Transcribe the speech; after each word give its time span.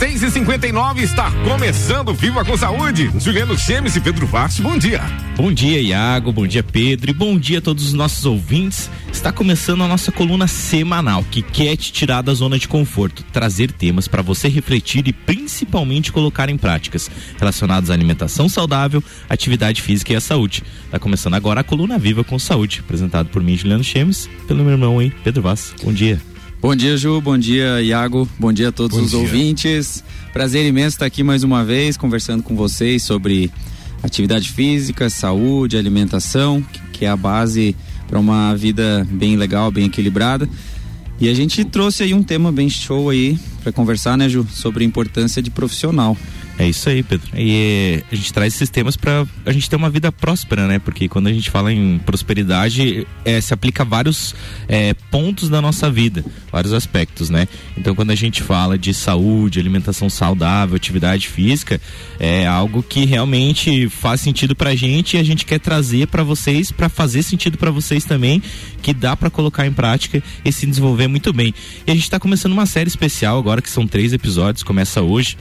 Mix 0.00 0.20
6 0.20 0.22
e 0.22 0.30
59 0.30 1.02
está 1.02 1.30
começando 1.44 2.14
Viva 2.14 2.42
com 2.42 2.56
Saúde. 2.56 3.10
Juliano 3.18 3.56
Chemes 3.58 3.96
e 3.96 4.00
Pedro 4.00 4.26
Vaz, 4.26 4.58
bom 4.58 4.78
dia. 4.78 5.02
Bom 5.36 5.52
dia, 5.52 5.80
Iago, 5.80 6.32
bom 6.32 6.46
dia, 6.46 6.62
Pedro, 6.62 7.10
e 7.10 7.12
bom 7.12 7.38
dia 7.38 7.58
a 7.58 7.60
todos 7.60 7.84
os 7.84 7.92
nossos 7.92 8.24
ouvintes. 8.24 8.90
Está 9.12 9.30
começando 9.30 9.82
a 9.82 9.88
nossa 9.88 10.10
coluna 10.10 10.46
semanal 10.46 11.22
que 11.30 11.42
quer 11.42 11.76
te 11.76 11.92
tirar 11.92 12.22
da 12.22 12.32
zona 12.32 12.58
de 12.58 12.66
conforto, 12.66 13.22
trazer 13.30 13.72
temas 13.72 14.08
para 14.08 14.22
você 14.22 14.48
refletir 14.48 15.06
e 15.06 15.12
principalmente 15.12 16.12
colocar 16.12 16.48
em 16.48 16.56
práticas 16.56 17.10
relacionados 17.38 17.90
à 17.90 17.92
alimentação 17.92 18.48
saudável, 18.48 19.04
atividade 19.28 19.82
física 19.82 20.14
e 20.14 20.16
à 20.16 20.20
saúde. 20.20 20.62
Está 20.86 20.98
começando 20.98 21.34
agora 21.34 21.60
a 21.60 21.64
coluna 21.64 21.98
Viva 21.98 22.24
com 22.24 22.38
Saúde, 22.38 22.80
apresentado 22.82 23.28
por 23.28 23.42
mim, 23.42 23.56
Juliano 23.56 23.84
Chemes, 23.84 24.30
pelo 24.48 24.62
meu 24.62 24.72
irmão 24.72 24.98
aí, 24.98 25.10
Pedro 25.22 25.42
Vaz. 25.42 25.74
Bom 25.82 25.92
dia. 25.92 26.29
Bom 26.60 26.76
dia, 26.76 26.94
Ju. 26.94 27.22
Bom 27.22 27.38
dia, 27.38 27.80
Iago. 27.80 28.28
Bom 28.38 28.52
dia 28.52 28.68
a 28.68 28.72
todos 28.72 28.98
Bom 28.98 29.04
os 29.04 29.10
dia. 29.10 29.18
ouvintes. 29.18 30.04
Prazer 30.30 30.66
imenso 30.66 30.96
estar 30.96 31.06
aqui 31.06 31.22
mais 31.22 31.42
uma 31.42 31.64
vez 31.64 31.96
conversando 31.96 32.42
com 32.42 32.54
vocês 32.54 33.02
sobre 33.02 33.50
atividade 34.02 34.50
física, 34.50 35.08
saúde, 35.08 35.78
alimentação, 35.78 36.62
que 36.92 37.06
é 37.06 37.08
a 37.08 37.16
base 37.16 37.74
para 38.06 38.18
uma 38.18 38.54
vida 38.54 39.08
bem 39.10 39.36
legal, 39.36 39.70
bem 39.70 39.86
equilibrada. 39.86 40.46
E 41.18 41.30
a 41.30 41.34
gente 41.34 41.64
trouxe 41.64 42.02
aí 42.02 42.12
um 42.12 42.22
tema 42.22 42.52
bem 42.52 42.68
show 42.68 43.08
aí 43.08 43.38
para 43.62 43.72
conversar, 43.72 44.18
né, 44.18 44.28
Ju, 44.28 44.46
sobre 44.52 44.84
a 44.84 44.86
importância 44.86 45.40
de 45.40 45.50
profissional. 45.50 46.14
É 46.60 46.68
isso 46.68 46.90
aí, 46.90 47.02
Pedro. 47.02 47.26
E 47.34 48.04
a 48.12 48.14
gente 48.14 48.34
traz 48.34 48.54
esses 48.54 48.68
temas 48.68 48.94
para 48.94 49.26
a 49.46 49.50
gente 49.50 49.70
ter 49.70 49.76
uma 49.76 49.88
vida 49.88 50.12
próspera, 50.12 50.68
né? 50.68 50.78
Porque 50.78 51.08
quando 51.08 51.28
a 51.28 51.32
gente 51.32 51.50
fala 51.50 51.72
em 51.72 51.98
prosperidade, 52.00 53.06
é, 53.24 53.40
se 53.40 53.54
aplica 53.54 53.82
a 53.82 53.86
vários 53.86 54.34
é, 54.68 54.92
pontos 55.10 55.48
da 55.48 55.62
nossa 55.62 55.90
vida, 55.90 56.22
vários 56.52 56.74
aspectos, 56.74 57.30
né? 57.30 57.48
Então, 57.78 57.94
quando 57.94 58.10
a 58.10 58.14
gente 58.14 58.42
fala 58.42 58.76
de 58.76 58.92
saúde, 58.92 59.58
alimentação 59.58 60.10
saudável, 60.10 60.76
atividade 60.76 61.28
física, 61.28 61.80
é 62.18 62.46
algo 62.46 62.82
que 62.82 63.06
realmente 63.06 63.88
faz 63.88 64.20
sentido 64.20 64.54
pra 64.54 64.74
gente 64.74 65.16
e 65.16 65.18
a 65.18 65.24
gente 65.24 65.46
quer 65.46 65.60
trazer 65.60 66.08
para 66.08 66.22
vocês, 66.22 66.70
para 66.70 66.90
fazer 66.90 67.22
sentido 67.22 67.56
para 67.56 67.70
vocês 67.70 68.04
também, 68.04 68.42
que 68.82 68.92
dá 68.92 69.16
para 69.16 69.30
colocar 69.30 69.66
em 69.66 69.72
prática 69.72 70.22
e 70.44 70.52
se 70.52 70.66
desenvolver 70.66 71.06
muito 71.06 71.32
bem. 71.32 71.54
E 71.86 71.90
a 71.90 71.94
gente 71.94 72.10
tá 72.10 72.20
começando 72.20 72.52
uma 72.52 72.66
série 72.66 72.88
especial 72.88 73.38
agora, 73.38 73.62
que 73.62 73.70
são 73.70 73.86
três 73.86 74.12
episódios, 74.12 74.62
começa 74.62 75.00
hoje. 75.00 75.38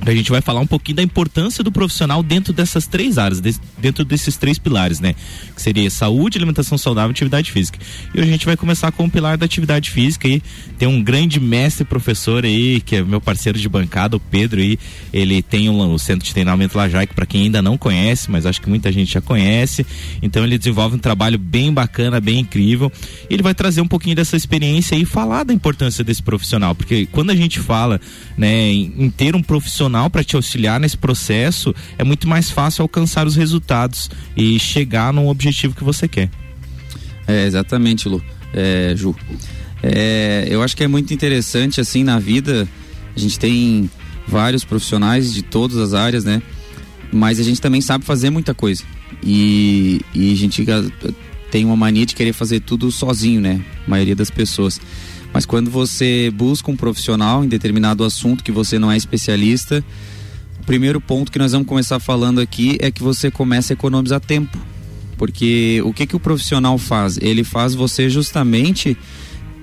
A 0.00 0.12
gente 0.12 0.30
vai 0.30 0.40
falar 0.42 0.60
um 0.60 0.66
pouquinho 0.66 0.96
da 0.96 1.02
importância 1.02 1.62
do 1.64 1.70
profissional 1.72 2.22
dentro 2.22 2.52
dessas 2.52 2.86
três 2.86 3.16
áreas, 3.16 3.40
de- 3.40 3.54
dentro 3.78 4.04
desses 4.04 4.36
três 4.36 4.58
pilares, 4.58 5.00
né? 5.00 5.14
Que 5.54 5.62
seria 5.62 5.88
saúde, 5.88 6.36
alimentação 6.36 6.76
saudável 6.76 7.10
e 7.10 7.12
atividade 7.12 7.50
física. 7.50 7.78
E 8.14 8.20
a 8.20 8.24
gente 8.26 8.44
vai 8.44 8.56
começar 8.56 8.90
com 8.92 9.04
o 9.06 9.10
pilar 9.10 9.38
da 9.38 9.46
atividade 9.46 9.90
física 9.90 10.26
aí. 10.28 10.42
Tem 10.78 10.86
um 10.88 11.02
grande 11.02 11.38
mestre 11.40 11.84
professor 11.84 12.44
aí, 12.44 12.80
que 12.80 12.96
é 12.96 13.02
meu 13.02 13.20
parceiro 13.20 13.58
de 13.58 13.68
bancada, 13.68 14.16
o 14.16 14.20
Pedro 14.20 14.60
aí. 14.60 14.78
Ele 15.12 15.40
tem 15.40 15.70
um, 15.70 15.92
o 15.94 15.98
centro 15.98 16.26
de 16.26 16.32
treinamento 16.32 16.76
Lajaica, 16.76 17.14
para 17.14 17.24
quem 17.24 17.42
ainda 17.42 17.62
não 17.62 17.78
conhece, 17.78 18.30
mas 18.30 18.44
acho 18.44 18.60
que 18.60 18.68
muita 18.68 18.90
gente 18.92 19.12
já 19.12 19.20
conhece. 19.22 19.86
Então 20.20 20.44
ele 20.44 20.58
desenvolve 20.58 20.96
um 20.96 20.98
trabalho 20.98 21.38
bem 21.38 21.72
bacana, 21.72 22.20
bem 22.20 22.40
incrível. 22.40 22.92
Ele 23.30 23.42
vai 23.42 23.54
trazer 23.54 23.80
um 23.80 23.88
pouquinho 23.88 24.16
dessa 24.16 24.36
experiência 24.36 24.96
e 24.96 25.04
falar 25.04 25.44
da 25.44 25.54
importância 25.54 26.02
desse 26.04 26.22
profissional, 26.22 26.74
porque 26.74 27.06
quando 27.06 27.30
a 27.30 27.36
gente 27.36 27.60
fala, 27.60 28.00
né, 28.36 28.70
em, 28.70 28.92
em 28.98 29.08
ter 29.10 29.36
um 29.36 29.42
profissional 29.42 29.83
para 30.10 30.24
te 30.24 30.36
auxiliar 30.36 30.78
nesse 30.80 30.96
processo, 30.96 31.74
é 31.98 32.04
muito 32.04 32.28
mais 32.28 32.50
fácil 32.50 32.82
alcançar 32.82 33.26
os 33.26 33.36
resultados 33.36 34.10
e 34.36 34.58
chegar 34.58 35.12
no 35.12 35.28
objetivo 35.28 35.74
que 35.74 35.84
você 35.84 36.06
quer. 36.08 36.30
É, 37.26 37.46
exatamente, 37.46 38.08
Lu. 38.08 38.22
É, 38.52 38.94
Ju. 38.96 39.14
É, 39.82 40.46
eu 40.48 40.62
acho 40.62 40.76
que 40.76 40.84
é 40.84 40.88
muito 40.88 41.12
interessante, 41.12 41.80
assim, 41.80 42.02
na 42.04 42.18
vida, 42.18 42.68
a 43.14 43.18
gente 43.18 43.38
tem 43.38 43.90
vários 44.26 44.64
profissionais 44.64 45.32
de 45.32 45.42
todas 45.42 45.76
as 45.76 45.92
áreas, 45.94 46.24
né? 46.24 46.42
Mas 47.12 47.38
a 47.38 47.42
gente 47.42 47.60
também 47.60 47.80
sabe 47.80 48.04
fazer 48.04 48.30
muita 48.30 48.54
coisa. 48.54 48.82
E, 49.22 50.00
e 50.14 50.32
a 50.32 50.36
gente 50.36 50.64
ga- 50.64 50.84
tem 51.50 51.64
uma 51.64 51.76
mania 51.76 52.04
de 52.04 52.14
querer 52.14 52.32
fazer 52.32 52.60
tudo 52.60 52.90
sozinho, 52.90 53.40
né? 53.40 53.60
A 53.86 53.90
maioria 53.90 54.16
das 54.16 54.30
pessoas. 54.30 54.80
Mas 55.34 55.44
quando 55.44 55.68
você 55.68 56.32
busca 56.32 56.70
um 56.70 56.76
profissional 56.76 57.44
em 57.44 57.48
determinado 57.48 58.04
assunto 58.04 58.44
que 58.44 58.52
você 58.52 58.78
não 58.78 58.92
é 58.92 58.96
especialista, 58.96 59.84
o 60.60 60.64
primeiro 60.64 61.00
ponto 61.00 61.32
que 61.32 61.40
nós 61.40 61.50
vamos 61.50 61.66
começar 61.66 61.98
falando 61.98 62.40
aqui 62.40 62.78
é 62.80 62.88
que 62.88 63.02
você 63.02 63.32
começa 63.32 63.72
a 63.72 63.74
economizar 63.74 64.20
tempo. 64.20 64.56
Porque 65.18 65.82
o 65.84 65.92
que, 65.92 66.06
que 66.06 66.14
o 66.14 66.20
profissional 66.20 66.78
faz? 66.78 67.18
Ele 67.18 67.42
faz 67.42 67.74
você 67.74 68.08
justamente 68.08 68.96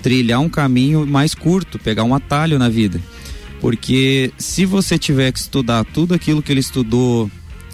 trilhar 0.01 0.41
um 0.41 0.49
caminho 0.49 1.07
mais 1.07 1.33
curto, 1.33 1.79
pegar 1.79 2.03
um 2.03 2.13
atalho 2.13 2.59
na 2.59 2.67
vida. 2.67 3.01
Porque 3.61 4.33
se 4.37 4.65
você 4.65 4.99
tiver 4.99 5.31
que 5.31 5.39
estudar 5.39 5.85
tudo 5.85 6.13
aquilo 6.13 6.41
que 6.41 6.51
ele 6.51 6.59
estudou, 6.59 7.31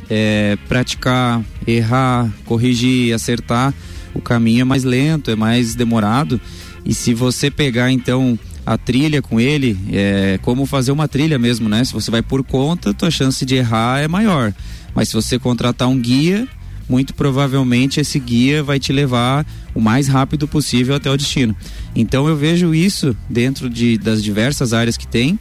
é, 0.07 0.55
praticar, 0.67 1.43
errar, 1.65 2.31
corrigir, 2.45 3.13
acertar, 3.13 3.73
o 4.17 4.21
caminho 4.21 4.61
é 4.61 4.63
mais 4.63 4.83
lento, 4.83 5.29
é 5.29 5.35
mais 5.35 5.75
demorado. 5.75 6.41
E 6.85 6.93
se 6.93 7.13
você 7.13 7.51
pegar 7.51 7.91
então 7.91 8.37
a 8.65 8.77
trilha 8.77 9.21
com 9.21 9.39
ele, 9.39 9.77
é 9.91 10.39
como 10.41 10.65
fazer 10.65 10.91
uma 10.91 11.07
trilha 11.07 11.39
mesmo, 11.39 11.69
né? 11.69 11.83
Se 11.83 11.93
você 11.93 12.11
vai 12.11 12.21
por 12.21 12.43
conta, 12.43 12.93
tua 12.93 13.11
chance 13.11 13.45
de 13.45 13.55
errar 13.55 13.99
é 13.99 14.07
maior. 14.07 14.53
Mas 14.93 15.09
se 15.09 15.13
você 15.13 15.37
contratar 15.37 15.87
um 15.87 15.99
guia, 15.99 16.47
muito 16.89 17.13
provavelmente 17.13 17.99
esse 17.99 18.19
guia 18.19 18.63
vai 18.63 18.79
te 18.79 18.91
levar 18.91 19.45
o 19.73 19.79
mais 19.79 20.07
rápido 20.07 20.47
possível 20.47 20.95
até 20.95 21.09
o 21.09 21.17
destino. 21.17 21.55
Então 21.95 22.27
eu 22.27 22.35
vejo 22.35 22.73
isso 22.73 23.15
dentro 23.29 23.69
de, 23.69 23.97
das 23.97 24.23
diversas 24.23 24.73
áreas 24.73 24.97
que 24.97 25.07
tem, 25.07 25.39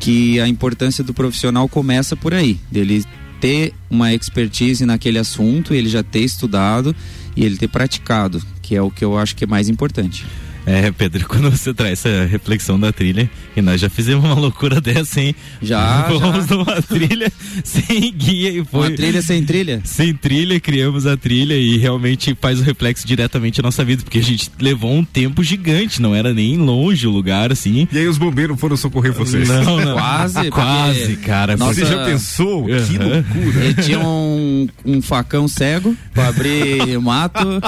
que 0.00 0.40
a 0.40 0.48
importância 0.48 1.04
do 1.04 1.14
profissional 1.14 1.68
começa 1.68 2.16
por 2.16 2.34
aí, 2.34 2.58
dele 2.70 3.04
ter 3.40 3.72
uma 3.88 4.12
expertise 4.12 4.84
naquele 4.84 5.18
assunto, 5.18 5.72
ele 5.72 5.88
já 5.88 6.02
ter 6.02 6.20
estudado 6.20 6.94
e 7.38 7.44
ele 7.44 7.56
ter 7.56 7.68
praticado, 7.68 8.42
que 8.60 8.74
é 8.74 8.82
o 8.82 8.90
que 8.90 9.04
eu 9.04 9.16
acho 9.16 9.36
que 9.36 9.44
é 9.44 9.46
mais 9.46 9.68
importante. 9.68 10.26
É, 10.66 10.90
Pedro, 10.92 11.24
quando 11.28 11.50
você 11.50 11.72
traz 11.72 12.04
essa 12.04 12.26
reflexão 12.26 12.78
da 12.78 12.92
trilha, 12.92 13.30
e 13.56 13.62
nós 13.62 13.80
já 13.80 13.88
fizemos 13.88 14.24
uma 14.24 14.34
loucura 14.34 14.80
dessa, 14.82 15.20
hein? 15.20 15.34
Já, 15.62 16.04
Fomos 16.08 16.46
já. 16.46 16.54
numa 16.56 16.82
trilha 16.82 17.32
sem 17.64 18.12
guia 18.12 18.50
e 18.50 18.64
foi. 18.64 18.88
Uma 18.88 18.96
trilha 18.96 19.22
sem 19.22 19.42
trilha? 19.44 19.80
Sem 19.84 20.12
trilha, 20.14 20.60
criamos 20.60 21.06
a 21.06 21.16
trilha 21.16 21.54
e 21.54 21.78
realmente 21.78 22.36
faz 22.40 22.60
o 22.60 22.62
reflexo 22.62 23.06
diretamente 23.06 23.62
na 23.62 23.66
nossa 23.68 23.84
vida, 23.84 24.02
porque 24.02 24.18
a 24.18 24.22
gente 24.22 24.50
levou 24.60 24.92
um 24.94 25.04
tempo 25.04 25.42
gigante, 25.42 26.02
não 26.02 26.14
era 26.14 26.34
nem 26.34 26.56
longe 26.58 27.06
o 27.06 27.10
lugar, 27.10 27.50
assim. 27.50 27.88
E 27.90 27.98
aí 27.98 28.06
os 28.08 28.18
bombeiros 28.18 28.58
foram 28.60 28.76
socorrer 28.76 29.12
vocês. 29.12 29.48
Não, 29.48 29.78
não. 29.80 29.94
Quase, 29.94 30.50
Quase, 30.50 31.16
cara. 31.16 31.56
nossa- 31.56 31.74
Você 31.74 31.86
já 31.86 32.04
pensou? 32.04 32.66
Que 32.66 32.72
Aham. 32.72 33.04
loucura. 33.14 33.64
Ele 33.64 33.74
tinha 33.82 34.00
um, 34.00 34.68
um 34.84 35.00
facão 35.02 35.48
cego 35.48 35.96
pra 36.12 36.28
abrir 36.28 36.98
mato 37.00 37.60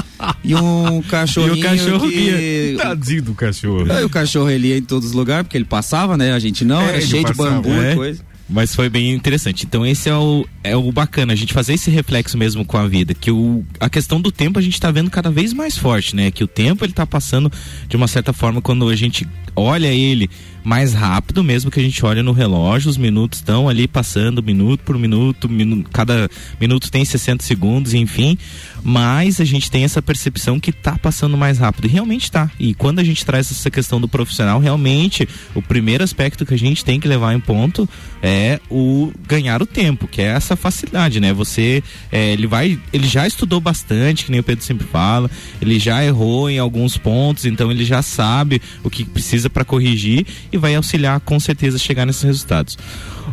e 0.42 0.54
um 0.54 1.02
cachorrinho 1.02 1.56
E 1.56 1.60
o 1.60 1.62
cachorro 1.62 2.10
que... 2.10 2.76
Tadinho 2.76 3.22
do 3.22 3.34
cachorro. 3.34 3.92
Aí 3.92 4.04
o 4.04 4.10
cachorro 4.10 4.50
ele 4.50 4.68
ia 4.68 4.78
em 4.78 4.82
todos 4.82 5.08
os 5.08 5.14
lugares, 5.14 5.44
porque 5.44 5.56
ele 5.56 5.64
passava, 5.64 6.16
né? 6.16 6.32
A 6.32 6.38
gente 6.38 6.64
não, 6.64 6.80
É, 6.80 6.88
era 6.88 7.00
cheio 7.00 7.24
de 7.24 7.34
passava, 7.34 7.56
bambu 7.56 7.70
é. 7.70 7.92
e 7.92 7.94
coisa. 7.94 8.30
Mas 8.50 8.74
foi 8.74 8.88
bem 8.88 9.14
interessante. 9.14 9.64
Então 9.64 9.86
esse 9.86 10.08
é 10.08 10.14
o, 10.14 10.44
é 10.64 10.76
o 10.76 10.90
bacana, 10.90 11.32
a 11.32 11.36
gente 11.36 11.54
fazer 11.54 11.74
esse 11.74 11.88
reflexo 11.88 12.36
mesmo 12.36 12.64
com 12.64 12.76
a 12.76 12.86
vida, 12.88 13.14
que 13.14 13.30
o, 13.30 13.64
a 13.78 13.88
questão 13.88 14.20
do 14.20 14.32
tempo 14.32 14.58
a 14.58 14.62
gente 14.62 14.80
tá 14.80 14.90
vendo 14.90 15.08
cada 15.08 15.30
vez 15.30 15.52
mais 15.52 15.78
forte, 15.78 16.16
né? 16.16 16.32
Que 16.32 16.42
o 16.42 16.48
tempo 16.48 16.84
ele 16.84 16.92
tá 16.92 17.06
passando 17.06 17.50
de 17.88 17.96
uma 17.96 18.08
certa 18.08 18.32
forma 18.32 18.60
quando 18.60 18.88
a 18.88 18.96
gente 18.96 19.26
olha 19.54 19.88
ele 19.88 20.30
mais 20.62 20.92
rápido 20.92 21.42
mesmo 21.42 21.70
que 21.70 21.80
a 21.80 21.82
gente 21.82 22.04
olha 22.04 22.22
no 22.22 22.32
relógio, 22.32 22.90
os 22.90 22.98
minutos 22.98 23.38
estão 23.38 23.66
ali 23.66 23.88
passando 23.88 24.42
minuto 24.42 24.80
por 24.84 24.98
minuto, 24.98 25.48
minu- 25.48 25.84
cada 25.90 26.28
minuto 26.60 26.90
tem 26.90 27.02
60 27.02 27.42
segundos, 27.42 27.94
enfim, 27.94 28.36
mas 28.82 29.40
a 29.40 29.44
gente 29.44 29.70
tem 29.70 29.84
essa 29.84 30.02
percepção 30.02 30.60
que 30.60 30.70
tá 30.70 30.98
passando 30.98 31.36
mais 31.36 31.58
rápido, 31.58 31.86
e 31.86 31.88
realmente 31.88 32.30
tá. 32.30 32.50
E 32.58 32.74
quando 32.74 32.98
a 32.98 33.04
gente 33.04 33.24
traz 33.24 33.50
essa 33.50 33.70
questão 33.70 33.98
do 33.98 34.06
profissional, 34.06 34.58
realmente 34.60 35.26
o 35.54 35.62
primeiro 35.62 36.04
aspecto 36.04 36.44
que 36.44 36.52
a 36.52 36.58
gente 36.58 36.84
tem 36.84 37.00
que 37.00 37.08
levar 37.08 37.34
em 37.34 37.40
ponto 37.40 37.88
é 38.22 38.60
o 38.70 39.10
ganhar 39.26 39.62
o 39.62 39.66
tempo, 39.66 40.06
que 40.06 40.20
é 40.20 40.26
essa 40.26 40.56
facilidade, 40.56 41.20
né? 41.20 41.32
Você, 41.32 41.82
é, 42.12 42.32
ele 42.34 42.46
vai, 42.46 42.78
ele 42.92 43.08
já 43.08 43.26
estudou 43.26 43.60
bastante, 43.60 44.26
que 44.26 44.30
nem 44.30 44.40
o 44.40 44.44
Pedro 44.44 44.62
sempre 44.62 44.86
fala, 44.86 45.30
ele 45.60 45.78
já 45.78 46.04
errou 46.04 46.50
em 46.50 46.58
alguns 46.58 46.98
pontos, 46.98 47.46
então 47.46 47.70
ele 47.70 47.84
já 47.84 48.02
sabe 48.02 48.60
o 48.84 48.90
que 48.90 49.04
precisa 49.04 49.39
para 49.48 49.64
corrigir 49.64 50.26
e 50.52 50.58
vai 50.58 50.74
auxiliar 50.74 51.20
com 51.20 51.38
certeza 51.40 51.76
a 51.76 51.80
chegar 51.80 52.04
nesses 52.04 52.22
resultados. 52.22 52.76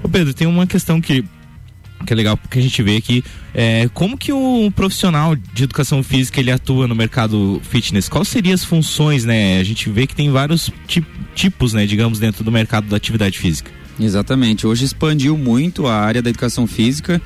Ô 0.04 0.08
Pedro, 0.08 0.34
tem 0.34 0.48
uma 0.48 0.66
questão 0.68 1.02
que 1.02 1.24
que 2.06 2.14
é 2.14 2.16
legal 2.16 2.38
porque 2.38 2.60
a 2.60 2.62
gente 2.62 2.82
vê 2.84 2.96
aqui 2.98 3.24
é, 3.56 3.90
como 3.92 4.16
que 4.16 4.32
o 4.32 4.72
profissional 4.76 5.36
de 5.36 5.64
educação 5.64 6.04
física 6.04 6.40
ele 6.40 6.52
atua 6.52 6.88
no 6.88 6.94
mercado 6.94 7.60
fitness 7.68 8.08
quais 8.08 8.28
seriam 8.28 8.54
as 8.54 8.64
funções 8.64 9.26
né 9.26 9.60
a 9.60 9.64
gente 9.64 9.90
vê 9.90 10.06
que 10.06 10.14
tem 10.16 10.30
vários 10.30 10.72
ti- 10.88 11.04
tipos 11.34 11.74
né 11.74 11.88
digamos 11.88 12.20
dentro 12.20 12.44
do 12.44 12.52
mercado 12.52 12.88
da 12.88 12.96
atividade 12.98 13.40
física 13.40 13.72
Exatamente. 14.00 14.68
Hoje 14.68 14.86
expandiu 14.86 15.36
muito 15.36 15.88
a 15.88 15.96
área 15.96 16.22
da 16.22 16.30
educação 16.30 16.68
física. 16.68 17.20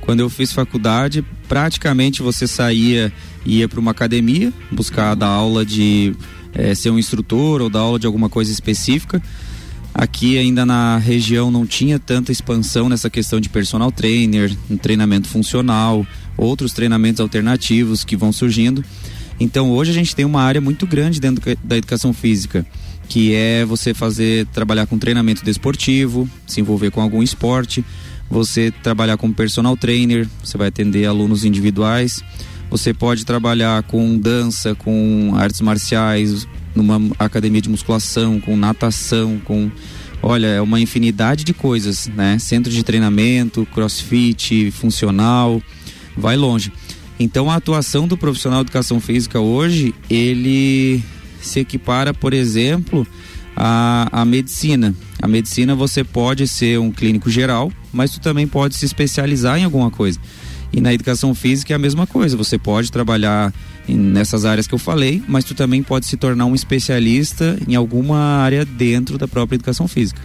Quando 0.00 0.20
eu 0.20 0.30
fiz 0.30 0.50
faculdade, 0.50 1.22
praticamente 1.46 2.22
você 2.22 2.46
saía 2.46 3.12
ia 3.44 3.68
para 3.68 3.78
uma 3.78 3.90
academia 3.90 4.50
buscar 4.72 5.14
dar 5.14 5.26
aula 5.26 5.62
de 5.64 6.14
é, 6.56 6.74
ser 6.74 6.90
um 6.90 6.98
instrutor 6.98 7.60
ou 7.60 7.68
dar 7.68 7.80
aula 7.80 7.98
de 7.98 8.06
alguma 8.06 8.28
coisa 8.28 8.50
específica. 8.50 9.22
Aqui 9.94 10.36
ainda 10.36 10.66
na 10.66 10.98
região 10.98 11.50
não 11.50 11.66
tinha 11.66 11.98
tanta 11.98 12.32
expansão 12.32 12.88
nessa 12.88 13.08
questão 13.08 13.40
de 13.40 13.48
personal 13.48 13.92
trainer, 13.92 14.54
um 14.70 14.76
treinamento 14.76 15.28
funcional, 15.28 16.06
outros 16.36 16.72
treinamentos 16.72 17.20
alternativos 17.20 18.04
que 18.04 18.16
vão 18.16 18.32
surgindo. 18.32 18.84
Então 19.38 19.70
hoje 19.70 19.90
a 19.90 19.94
gente 19.94 20.14
tem 20.14 20.24
uma 20.24 20.42
área 20.42 20.60
muito 20.60 20.86
grande 20.86 21.20
dentro 21.20 21.42
da 21.62 21.76
educação 21.76 22.12
física, 22.12 22.66
que 23.08 23.34
é 23.34 23.64
você 23.64 23.94
fazer 23.94 24.46
trabalhar 24.46 24.86
com 24.86 24.98
treinamento 24.98 25.44
desportivo, 25.44 26.28
se 26.46 26.60
envolver 26.60 26.90
com 26.90 27.00
algum 27.00 27.22
esporte, 27.22 27.84
você 28.28 28.72
trabalhar 28.82 29.16
como 29.16 29.32
personal 29.32 29.76
trainer, 29.76 30.28
você 30.42 30.58
vai 30.58 30.68
atender 30.68 31.06
alunos 31.06 31.44
individuais, 31.44 32.22
você 32.70 32.92
pode 32.92 33.24
trabalhar 33.24 33.82
com 33.84 34.18
dança, 34.18 34.74
com 34.74 35.32
artes 35.36 35.60
marciais, 35.60 36.46
numa 36.74 37.00
academia 37.18 37.60
de 37.60 37.68
musculação, 37.68 38.40
com 38.40 38.56
natação, 38.56 39.40
com 39.44 39.70
olha, 40.22 40.48
é 40.48 40.60
uma 40.60 40.80
infinidade 40.80 41.44
de 41.44 41.54
coisas, 41.54 42.08
né? 42.08 42.38
Centro 42.38 42.72
de 42.72 42.82
treinamento, 42.82 43.66
crossfit, 43.72 44.70
funcional, 44.72 45.62
vai 46.16 46.36
longe. 46.36 46.72
Então 47.18 47.50
a 47.50 47.56
atuação 47.56 48.06
do 48.06 48.16
profissional 48.16 48.62
de 48.62 48.68
educação 48.68 49.00
física 49.00 49.40
hoje, 49.40 49.94
ele 50.10 51.02
se 51.40 51.60
equipara, 51.60 52.12
por 52.12 52.34
exemplo, 52.34 53.06
à, 53.56 54.08
à 54.12 54.24
medicina. 54.24 54.94
A 55.22 55.28
medicina 55.28 55.74
você 55.74 56.04
pode 56.04 56.46
ser 56.46 56.78
um 56.78 56.90
clínico 56.90 57.30
geral, 57.30 57.72
mas 57.92 58.10
tu 58.10 58.20
também 58.20 58.46
pode 58.46 58.74
se 58.74 58.84
especializar 58.84 59.58
em 59.58 59.64
alguma 59.64 59.90
coisa. 59.90 60.20
E 60.76 60.80
na 60.80 60.92
educação 60.92 61.34
física 61.34 61.72
é 61.72 61.76
a 61.76 61.78
mesma 61.78 62.06
coisa, 62.06 62.36
você 62.36 62.58
pode 62.58 62.92
trabalhar 62.92 63.50
nessas 63.88 64.44
áreas 64.44 64.66
que 64.66 64.74
eu 64.74 64.78
falei, 64.78 65.22
mas 65.26 65.42
tu 65.42 65.54
também 65.54 65.82
pode 65.82 66.04
se 66.04 66.18
tornar 66.18 66.44
um 66.44 66.54
especialista 66.54 67.58
em 67.66 67.74
alguma 67.74 68.18
área 68.18 68.62
dentro 68.62 69.16
da 69.16 69.26
própria 69.26 69.56
educação 69.56 69.88
física. 69.88 70.20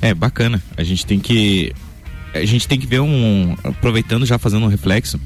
É 0.00 0.14
bacana. 0.14 0.62
A 0.74 0.82
gente 0.82 1.04
tem 1.04 1.20
que 1.20 1.70
a 2.32 2.46
gente 2.46 2.66
tem 2.66 2.80
que 2.80 2.86
ver 2.86 3.00
um 3.00 3.54
aproveitando 3.62 4.24
já 4.24 4.38
fazendo 4.38 4.64
um 4.64 4.68
reflexo 4.68 5.20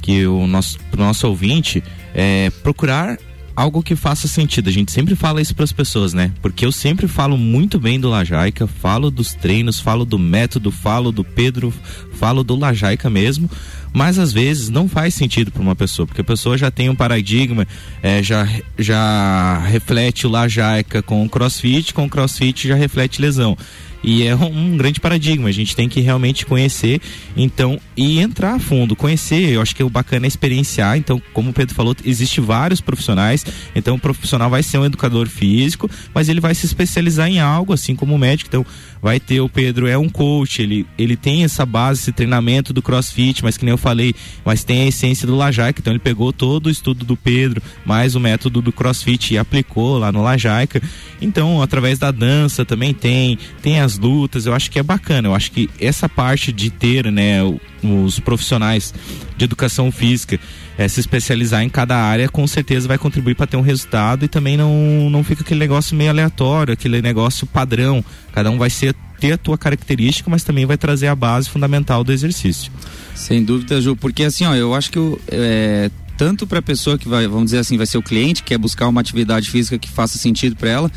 que 0.00 0.24
o 0.24 0.46
nosso 0.46 0.78
pro 0.90 1.00
nosso 1.02 1.26
ouvinte 1.26 1.82
é 2.14 2.48
procurar 2.62 3.18
algo 3.56 3.82
que 3.82 3.96
faça 3.96 4.26
sentido. 4.26 4.68
A 4.68 4.72
gente 4.72 4.90
sempre 4.90 5.14
fala 5.14 5.42
isso 5.42 5.54
para 5.54 5.64
as 5.64 5.72
pessoas, 5.72 6.14
né? 6.14 6.32
Porque 6.40 6.64
eu 6.64 6.72
sempre 6.72 7.06
falo 7.06 7.36
muito 7.36 7.78
bem 7.78 8.00
do 8.00 8.08
Lajaica, 8.08 8.66
falo 8.66 9.10
dos 9.10 9.34
treinos, 9.34 9.80
falo 9.80 10.04
do 10.04 10.18
método, 10.18 10.70
falo 10.70 11.12
do 11.12 11.22
Pedro, 11.22 11.72
falo 12.20 12.44
do 12.44 12.54
Lajaica 12.54 13.08
mesmo, 13.08 13.50
mas 13.94 14.18
às 14.18 14.30
vezes 14.30 14.68
não 14.68 14.86
faz 14.86 15.14
sentido 15.14 15.50
para 15.50 15.62
uma 15.62 15.74
pessoa, 15.74 16.06
porque 16.06 16.20
a 16.20 16.24
pessoa 16.24 16.58
já 16.58 16.70
tem 16.70 16.90
um 16.90 16.94
paradigma, 16.94 17.66
é, 18.02 18.22
já, 18.22 18.46
já 18.78 19.58
reflete 19.60 20.26
o 20.26 20.30
Lajaica 20.30 21.02
com 21.02 21.24
o 21.24 21.28
crossfit, 21.30 21.94
com 21.94 22.04
o 22.04 22.10
crossfit 22.10 22.68
já 22.68 22.74
reflete 22.74 23.22
lesão. 23.22 23.56
E 24.02 24.26
é 24.26 24.34
um, 24.34 24.72
um, 24.72 24.76
grande 24.76 24.98
paradigma, 24.98 25.48
a 25.48 25.52
gente 25.52 25.76
tem 25.76 25.88
que 25.88 26.00
realmente 26.00 26.46
conhecer, 26.46 27.00
então, 27.36 27.78
e 27.94 28.18
entrar 28.18 28.54
a 28.54 28.58
fundo, 28.58 28.96
conhecer, 28.96 29.50
eu 29.50 29.60
acho 29.60 29.76
que 29.76 29.82
o 29.82 29.90
bacana 29.90 30.26
é 30.26 30.28
experienciar, 30.28 30.96
então, 30.96 31.20
como 31.34 31.50
o 31.50 31.52
Pedro 31.52 31.74
falou, 31.74 31.94
existe 32.02 32.40
vários 32.40 32.80
profissionais, 32.80 33.44
então 33.74 33.96
o 33.96 33.98
profissional 33.98 34.48
vai 34.48 34.62
ser 34.62 34.78
um 34.78 34.86
educador 34.86 35.28
físico, 35.28 35.90
mas 36.14 36.30
ele 36.30 36.40
vai 36.40 36.54
se 36.54 36.64
especializar 36.64 37.28
em 37.28 37.40
algo, 37.40 37.74
assim 37.74 37.94
como 37.94 38.14
o 38.14 38.18
médico, 38.18 38.48
então 38.48 38.64
vai 39.02 39.20
ter 39.20 39.40
o 39.42 39.48
Pedro 39.50 39.86
é 39.86 39.98
um 39.98 40.08
coach, 40.08 40.62
ele, 40.62 40.86
ele 40.98 41.16
tem 41.16 41.44
essa 41.44 41.66
base, 41.66 42.00
esse 42.10 42.12
treinamento 42.12 42.72
do 42.72 42.82
crossfit, 42.82 43.42
mas 43.42 43.56
que 43.56 43.64
nem 43.64 43.72
eu 43.72 43.78
falei, 43.78 44.14
mas 44.44 44.64
tem 44.64 44.82
a 44.82 44.86
essência 44.86 45.26
do 45.26 45.36
Lajaica, 45.36 45.80
então 45.80 45.92
ele 45.92 46.00
pegou 46.00 46.32
todo 46.32 46.66
o 46.66 46.70
estudo 46.70 47.04
do 47.04 47.16
Pedro, 47.16 47.62
mais 47.84 48.14
o 48.14 48.20
método 48.20 48.60
do 48.60 48.72
crossfit 48.72 49.32
e 49.34 49.38
aplicou 49.38 49.98
lá 49.98 50.12
no 50.12 50.22
Lajaica, 50.22 50.82
então 51.20 51.62
através 51.62 51.98
da 51.98 52.10
dança 52.10 52.64
também 52.64 52.92
tem, 52.92 53.38
tem 53.62 53.80
as 53.80 53.98
lutas, 53.98 54.46
eu 54.46 54.54
acho 54.54 54.70
que 54.70 54.78
é 54.78 54.82
bacana, 54.82 55.28
eu 55.28 55.34
acho 55.34 55.52
que 55.52 55.70
essa 55.80 56.08
parte 56.08 56.52
de 56.52 56.70
ter, 56.70 57.10
né, 57.10 57.38
os 57.82 58.18
profissionais 58.18 58.92
de 59.36 59.44
educação 59.44 59.90
física 59.90 60.38
é, 60.76 60.88
se 60.88 60.98
especializar 60.98 61.62
em 61.62 61.68
cada 61.68 61.96
área, 61.96 62.28
com 62.28 62.46
certeza 62.46 62.88
vai 62.88 62.96
contribuir 62.96 63.34
para 63.34 63.46
ter 63.46 63.56
um 63.56 63.62
resultado 63.62 64.24
e 64.24 64.28
também 64.28 64.56
não, 64.56 65.10
não 65.10 65.22
fica 65.22 65.42
aquele 65.42 65.60
negócio 65.60 65.94
meio 65.94 66.10
aleatório, 66.10 66.72
aquele 66.72 67.02
negócio 67.02 67.46
padrão. 67.46 68.02
Cada 68.32 68.50
um 68.50 68.56
vai 68.56 68.70
ser 68.70 68.94
ter 69.20 69.32
a 69.32 69.38
tua 69.38 69.58
característica, 69.58 70.30
mas 70.30 70.42
também 70.42 70.64
vai 70.64 70.78
trazer 70.78 71.08
a 71.08 71.14
base 71.14 71.48
fundamental 71.48 72.02
do 72.02 72.10
exercício. 72.10 72.72
Sem 73.14 73.44
dúvida, 73.44 73.80
Ju, 73.80 73.94
porque 73.94 74.24
assim, 74.24 74.44
ó, 74.46 74.54
eu 74.54 74.74
acho 74.74 74.90
que 74.90 74.98
é, 75.28 75.90
tanto 76.16 76.46
para 76.46 76.58
a 76.58 76.62
pessoa 76.62 76.98
que 76.98 77.08
vai, 77.08 77.26
vamos 77.28 77.46
dizer 77.46 77.58
assim, 77.58 77.76
vai 77.76 77.86
ser 77.86 77.98
o 77.98 78.02
cliente, 78.02 78.42
que 78.42 78.48
quer 78.48 78.58
buscar 78.58 78.88
uma 78.88 79.00
atividade 79.00 79.50
física 79.50 79.78
que 79.78 79.88
faça 79.88 80.18
sentido 80.18 80.56
para 80.56 80.70
ela, 80.70 80.92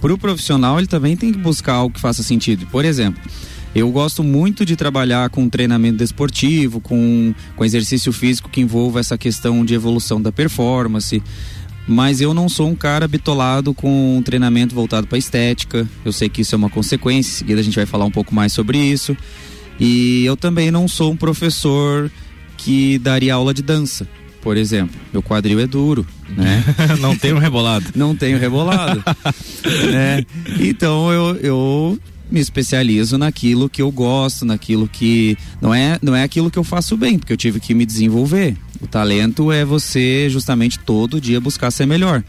para 0.00 0.12
o 0.12 0.18
profissional 0.18 0.78
ele 0.78 0.86
também 0.86 1.16
tem 1.16 1.32
que 1.32 1.38
buscar 1.38 1.74
algo 1.74 1.94
que 1.94 2.00
faça 2.00 2.22
sentido. 2.22 2.66
Por 2.66 2.84
exemplo, 2.84 3.22
eu 3.74 3.88
gosto 3.90 4.24
muito 4.24 4.66
de 4.66 4.74
trabalhar 4.74 5.30
com 5.30 5.48
treinamento 5.48 5.98
desportivo, 5.98 6.80
com, 6.80 7.32
com 7.54 7.64
exercício 7.64 8.12
físico 8.12 8.48
que 8.48 8.60
envolva 8.60 8.98
essa 8.98 9.16
questão 9.16 9.64
de 9.64 9.74
evolução 9.74 10.20
da 10.20 10.32
performance. 10.32 11.22
Mas 11.90 12.20
eu 12.20 12.32
não 12.32 12.48
sou 12.48 12.68
um 12.68 12.74
cara 12.76 13.08
bitolado 13.08 13.74
com 13.74 14.16
um 14.16 14.22
treinamento 14.22 14.74
voltado 14.74 15.08
para 15.08 15.18
estética. 15.18 15.88
Eu 16.04 16.12
sei 16.12 16.28
que 16.28 16.42
isso 16.42 16.54
é 16.54 16.58
uma 16.58 16.70
consequência, 16.70 17.30
em 17.30 17.34
seguida 17.38 17.60
a 17.60 17.64
gente 17.64 17.74
vai 17.74 17.84
falar 17.84 18.04
um 18.04 18.10
pouco 18.12 18.32
mais 18.32 18.52
sobre 18.52 18.78
isso. 18.78 19.16
E 19.78 20.24
eu 20.24 20.36
também 20.36 20.70
não 20.70 20.86
sou 20.86 21.10
um 21.10 21.16
professor 21.16 22.08
que 22.56 22.96
daria 22.98 23.34
aula 23.34 23.52
de 23.52 23.62
dança 23.62 24.06
por 24.40 24.56
exemplo. 24.56 24.98
Meu 25.12 25.22
quadril 25.22 25.60
é 25.60 25.66
duro, 25.66 26.06
né? 26.30 26.64
não 26.98 27.14
tenho 27.16 27.38
rebolado. 27.38 27.86
não 27.94 28.16
tenho 28.16 28.38
rebolado. 28.38 29.02
né? 29.92 30.24
Então 30.58 31.12
eu, 31.12 31.36
eu 31.36 31.98
me 32.30 32.40
especializo 32.40 33.18
naquilo 33.18 33.68
que 33.68 33.82
eu 33.82 33.90
gosto, 33.90 34.44
naquilo 34.44 34.88
que 34.88 35.36
não 35.60 35.74
é 35.74 35.98
não 36.00 36.14
é 36.14 36.22
aquilo 36.22 36.50
que 36.50 36.58
eu 36.58 36.64
faço 36.64 36.96
bem, 36.96 37.18
porque 37.18 37.32
eu 37.32 37.36
tive 37.36 37.60
que 37.60 37.74
me 37.74 37.84
desenvolver. 37.84 38.56
O 38.80 38.86
talento 38.86 39.52
é 39.52 39.64
você 39.64 40.28
justamente 40.30 40.78
todo 40.78 41.20
dia 41.20 41.40
buscar 41.40 41.70
ser 41.70 41.86
melhor. 41.86 42.22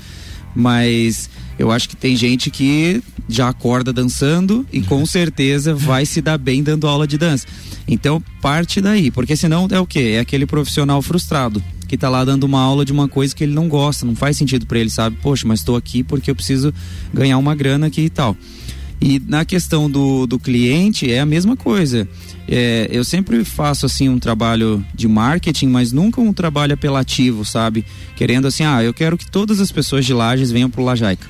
Mas 0.53 1.29
eu 1.57 1.71
acho 1.71 1.87
que 1.87 1.95
tem 1.95 2.15
gente 2.15 2.49
que 2.49 3.01
já 3.29 3.47
acorda 3.47 3.93
dançando 3.93 4.65
e 4.71 4.81
com 4.81 5.05
certeza 5.05 5.73
vai 5.73 6.05
se 6.05 6.21
dar 6.21 6.37
bem 6.37 6.61
dando 6.61 6.87
aula 6.87 7.07
de 7.07 7.17
dança. 7.17 7.47
Então 7.87 8.21
parte 8.41 8.81
daí, 8.81 9.09
porque 9.11 9.35
senão 9.35 9.67
é 9.71 9.79
o 9.79 9.85
que? 9.85 9.99
É 9.99 10.19
aquele 10.19 10.45
profissional 10.45 11.01
frustrado 11.01 11.63
que 11.87 11.95
está 11.95 12.07
lá 12.07 12.23
dando 12.23 12.45
uma 12.45 12.61
aula 12.61 12.85
de 12.85 12.93
uma 12.93 13.07
coisa 13.09 13.35
que 13.35 13.43
ele 13.43 13.53
não 13.53 13.67
gosta, 13.67 14.05
não 14.05 14.15
faz 14.15 14.37
sentido 14.37 14.65
para 14.65 14.79
ele, 14.79 14.89
sabe? 14.89 15.17
Poxa, 15.21 15.45
mas 15.45 15.59
estou 15.59 15.75
aqui 15.75 16.03
porque 16.03 16.31
eu 16.31 16.35
preciso 16.35 16.73
ganhar 17.13 17.37
uma 17.37 17.53
grana 17.53 17.87
aqui 17.87 18.03
e 18.03 18.09
tal. 18.09 18.35
E 19.01 19.19
na 19.19 19.43
questão 19.43 19.89
do, 19.89 20.27
do 20.27 20.37
cliente 20.37 21.11
é 21.11 21.19
a 21.19 21.25
mesma 21.25 21.57
coisa. 21.57 22.07
É, 22.47 22.87
eu 22.91 23.03
sempre 23.03 23.43
faço 23.43 23.87
assim 23.87 24.07
um 24.07 24.19
trabalho 24.19 24.85
de 24.93 25.07
marketing, 25.07 25.67
mas 25.67 25.91
nunca 25.91 26.21
um 26.21 26.31
trabalho 26.31 26.75
apelativo, 26.75 27.43
sabe? 27.43 27.83
Querendo 28.15 28.47
assim, 28.47 28.63
ah, 28.63 28.83
eu 28.83 28.93
quero 28.93 29.17
que 29.17 29.29
todas 29.29 29.59
as 29.59 29.71
pessoas 29.71 30.05
de 30.05 30.13
Lages 30.13 30.51
venham 30.51 30.69
pro 30.69 30.83
Lajaica. 30.83 31.27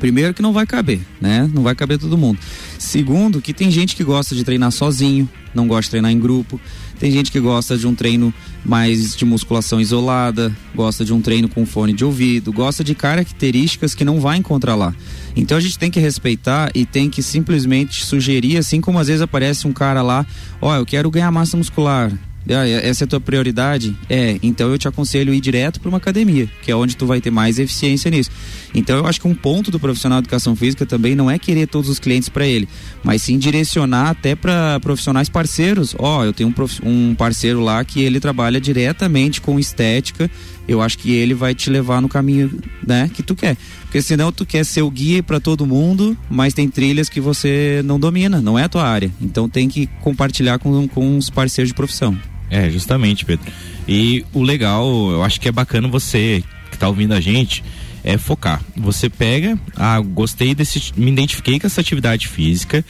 Primeiro 0.00 0.34
que 0.34 0.42
não 0.42 0.52
vai 0.52 0.66
caber, 0.66 1.00
né? 1.20 1.48
Não 1.52 1.62
vai 1.62 1.74
caber 1.74 1.98
todo 1.98 2.18
mundo. 2.18 2.38
Segundo, 2.78 3.40
que 3.40 3.52
tem 3.52 3.70
gente 3.70 3.94
que 3.94 4.04
gosta 4.04 4.34
de 4.34 4.44
treinar 4.44 4.70
sozinho, 4.70 5.28
não 5.54 5.66
gosta 5.66 5.82
de 5.82 5.90
treinar 5.90 6.10
em 6.10 6.18
grupo. 6.18 6.60
Tem 6.98 7.10
gente 7.12 7.30
que 7.30 7.38
gosta 7.38 7.76
de 7.76 7.86
um 7.86 7.94
treino 7.94 8.34
mais 8.64 9.14
de 9.16 9.24
musculação 9.24 9.80
isolada, 9.80 10.54
gosta 10.74 11.04
de 11.04 11.12
um 11.12 11.20
treino 11.20 11.48
com 11.48 11.64
fone 11.64 11.92
de 11.92 12.04
ouvido, 12.04 12.52
gosta 12.52 12.82
de 12.82 12.94
características 12.94 13.94
que 13.94 14.04
não 14.04 14.20
vai 14.20 14.36
encontrar 14.36 14.74
lá. 14.74 14.94
Então 15.36 15.56
a 15.56 15.60
gente 15.60 15.78
tem 15.78 15.90
que 15.90 16.00
respeitar 16.00 16.70
e 16.74 16.84
tem 16.84 17.08
que 17.08 17.22
simplesmente 17.22 18.04
sugerir, 18.04 18.56
assim 18.56 18.80
como 18.80 18.98
às 18.98 19.06
vezes 19.06 19.22
aparece 19.22 19.66
um 19.66 19.72
cara 19.72 20.02
lá, 20.02 20.26
ó, 20.60 20.72
oh, 20.72 20.74
eu 20.74 20.84
quero 20.84 21.10
ganhar 21.10 21.30
massa 21.30 21.56
muscular. 21.56 22.12
Ah, 22.50 22.66
essa 22.68 23.04
é 23.04 23.06
a 23.06 23.08
tua 23.08 23.20
prioridade? 23.20 23.96
É, 24.08 24.38
então 24.42 24.70
eu 24.70 24.78
te 24.78 24.88
aconselho 24.88 25.34
ir 25.34 25.40
direto 25.40 25.80
para 25.80 25.88
uma 25.88 25.98
academia, 25.98 26.48
que 26.62 26.70
é 26.70 26.76
onde 26.76 26.96
tu 26.96 27.06
vai 27.06 27.20
ter 27.20 27.30
mais 27.30 27.58
eficiência 27.58 28.10
nisso. 28.10 28.30
Então 28.74 28.96
eu 28.96 29.06
acho 29.06 29.20
que 29.20 29.28
um 29.28 29.34
ponto 29.34 29.70
do 29.70 29.78
profissional 29.78 30.20
de 30.20 30.26
educação 30.26 30.54
física 30.56 30.86
também 30.86 31.14
não 31.14 31.30
é 31.30 31.38
querer 31.38 31.66
todos 31.66 31.90
os 31.90 31.98
clientes 31.98 32.28
para 32.28 32.46
ele, 32.46 32.68
mas 33.02 33.22
sim 33.22 33.38
direcionar 33.38 34.10
até 34.10 34.34
para 34.34 34.78
profissionais 34.80 35.28
parceiros. 35.28 35.94
Ó, 35.98 36.20
oh, 36.20 36.24
eu 36.24 36.32
tenho 36.32 36.48
um, 36.48 36.88
um 36.88 37.14
parceiro 37.14 37.60
lá 37.60 37.84
que 37.84 38.00
ele 38.00 38.20
trabalha 38.20 38.60
diretamente 38.60 39.40
com 39.40 39.58
estética. 39.58 40.30
Eu 40.66 40.82
acho 40.82 40.98
que 40.98 41.12
ele 41.12 41.32
vai 41.32 41.54
te 41.54 41.70
levar 41.70 42.02
no 42.02 42.08
caminho, 42.08 42.50
né, 42.86 43.10
que 43.12 43.22
tu 43.22 43.34
quer. 43.34 43.56
Porque 43.82 44.02
senão 44.02 44.30
tu 44.30 44.44
quer 44.44 44.64
ser 44.64 44.82
o 44.82 44.90
guia 44.90 45.22
para 45.22 45.40
todo 45.40 45.66
mundo, 45.66 46.16
mas 46.28 46.52
tem 46.52 46.68
trilhas 46.68 47.08
que 47.08 47.22
você 47.22 47.80
não 47.86 47.98
domina, 47.98 48.40
não 48.40 48.58
é 48.58 48.64
a 48.64 48.68
tua 48.68 48.86
área. 48.86 49.10
Então 49.20 49.48
tem 49.48 49.66
que 49.66 49.86
compartilhar 50.02 50.58
com, 50.58 50.86
com 50.88 51.16
os 51.16 51.30
parceiros 51.30 51.68
de 51.68 51.74
profissão. 51.74 52.16
É, 52.50 52.70
justamente, 52.70 53.24
Pedro. 53.24 53.50
E 53.86 54.24
o 54.32 54.42
legal, 54.42 54.86
eu 55.10 55.22
acho 55.22 55.40
que 55.40 55.48
é 55.48 55.52
bacana 55.52 55.88
você 55.88 56.42
que 56.70 56.76
está 56.76 56.88
ouvindo 56.88 57.14
a 57.14 57.20
gente, 57.20 57.62
é 58.04 58.16
focar. 58.16 58.62
Você 58.76 59.08
pega, 59.08 59.58
ah, 59.76 60.00
gostei 60.00 60.54
desse, 60.54 60.92
me 60.96 61.10
identifiquei 61.10 61.58
com 61.58 61.66
essa 61.66 61.80
atividade 61.80 62.28
física, 62.28 62.84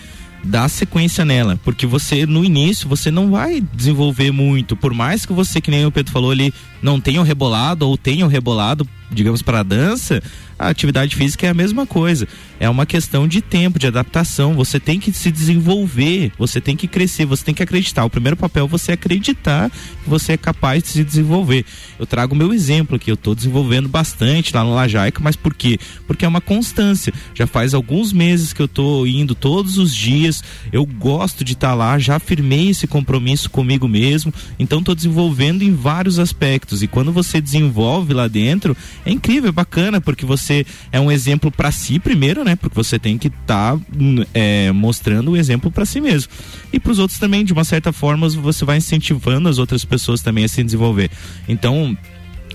dá 0.44 0.68
sequência 0.68 1.24
nela, 1.24 1.58
porque 1.64 1.86
você 1.86 2.24
no 2.24 2.44
início 2.44 2.88
você 2.88 3.10
não 3.10 3.30
vai 3.30 3.60
desenvolver 3.74 4.30
muito, 4.30 4.76
por 4.76 4.94
mais 4.94 5.26
que 5.26 5.32
você 5.32 5.60
que 5.60 5.70
nem 5.70 5.84
o 5.84 5.92
Pedro 5.92 6.12
falou 6.12 6.30
ali 6.30 6.52
não 6.80 7.00
tenha 7.00 7.20
o 7.20 7.24
rebolado 7.24 7.88
ou 7.88 7.96
tenha 7.96 8.26
rebolado, 8.28 8.88
digamos 9.10 9.42
para 9.42 9.62
dança, 9.62 10.22
a 10.58 10.68
atividade 10.68 11.14
física 11.14 11.46
é 11.46 11.50
a 11.50 11.54
mesma 11.54 11.86
coisa. 11.86 12.26
É 12.58 12.68
uma 12.68 12.84
questão 12.84 13.28
de 13.28 13.40
tempo, 13.40 13.78
de 13.78 13.86
adaptação. 13.86 14.54
Você 14.54 14.80
tem 14.80 14.98
que 14.98 15.12
se 15.12 15.30
desenvolver, 15.30 16.32
você 16.36 16.60
tem 16.60 16.76
que 16.76 16.88
crescer, 16.88 17.24
você 17.24 17.44
tem 17.44 17.54
que 17.54 17.62
acreditar. 17.62 18.04
O 18.04 18.10
primeiro 18.10 18.36
papel 18.36 18.64
é 18.64 18.68
você 18.68 18.92
acreditar 18.92 19.70
você 20.08 20.32
é 20.32 20.36
capaz 20.36 20.82
de 20.82 20.88
se 20.88 21.04
desenvolver. 21.04 21.64
Eu 21.98 22.06
trago 22.06 22.34
o 22.34 22.36
meu 22.36 22.52
exemplo 22.52 22.96
aqui, 22.96 23.10
eu 23.10 23.14
estou 23.14 23.34
desenvolvendo 23.34 23.88
bastante 23.88 24.54
lá 24.54 24.64
no 24.64 24.74
Lajaica, 24.74 25.20
mas 25.22 25.36
por 25.36 25.54
quê? 25.54 25.78
Porque 26.06 26.24
é 26.24 26.28
uma 26.28 26.40
constância. 26.40 27.12
Já 27.34 27.46
faz 27.46 27.74
alguns 27.74 28.12
meses 28.12 28.52
que 28.52 28.60
eu 28.60 28.66
estou 28.66 29.06
indo 29.06 29.34
todos 29.34 29.78
os 29.78 29.94
dias, 29.94 30.42
eu 30.72 30.84
gosto 30.84 31.44
de 31.44 31.52
estar 31.52 31.68
tá 31.68 31.74
lá, 31.74 31.98
já 31.98 32.18
firmei 32.18 32.70
esse 32.70 32.86
compromisso 32.86 33.50
comigo 33.50 33.86
mesmo, 33.86 34.32
então 34.58 34.78
estou 34.78 34.94
desenvolvendo 34.94 35.62
em 35.62 35.74
vários 35.74 36.18
aspectos. 36.18 36.82
E 36.82 36.86
quando 36.86 37.12
você 37.12 37.40
desenvolve 37.40 38.14
lá 38.14 38.26
dentro, 38.26 38.76
é 39.04 39.12
incrível, 39.12 39.50
é 39.50 39.52
bacana, 39.52 40.00
porque 40.00 40.24
você 40.24 40.64
é 40.90 40.98
um 40.98 41.12
exemplo 41.12 41.50
para 41.50 41.70
si 41.70 41.98
primeiro, 41.98 42.44
né? 42.44 42.56
Porque 42.56 42.74
você 42.74 42.98
tem 42.98 43.18
que 43.18 43.28
estar 43.28 43.76
tá, 43.76 43.80
é, 44.32 44.72
mostrando 44.72 45.32
o 45.32 45.36
exemplo 45.36 45.70
para 45.70 45.84
si 45.84 46.00
mesmo. 46.00 46.30
E 46.72 46.80
para 46.80 46.92
os 46.92 46.98
outros 46.98 47.18
também, 47.18 47.44
de 47.44 47.52
uma 47.52 47.64
certa 47.64 47.92
forma, 47.92 48.28
você 48.28 48.64
vai 48.64 48.78
incentivando 48.78 49.48
as 49.48 49.58
outras 49.58 49.84
pessoas 49.84 49.97
também 50.22 50.44
a 50.44 50.48
se 50.48 50.62
desenvolver. 50.62 51.10
Então, 51.48 51.96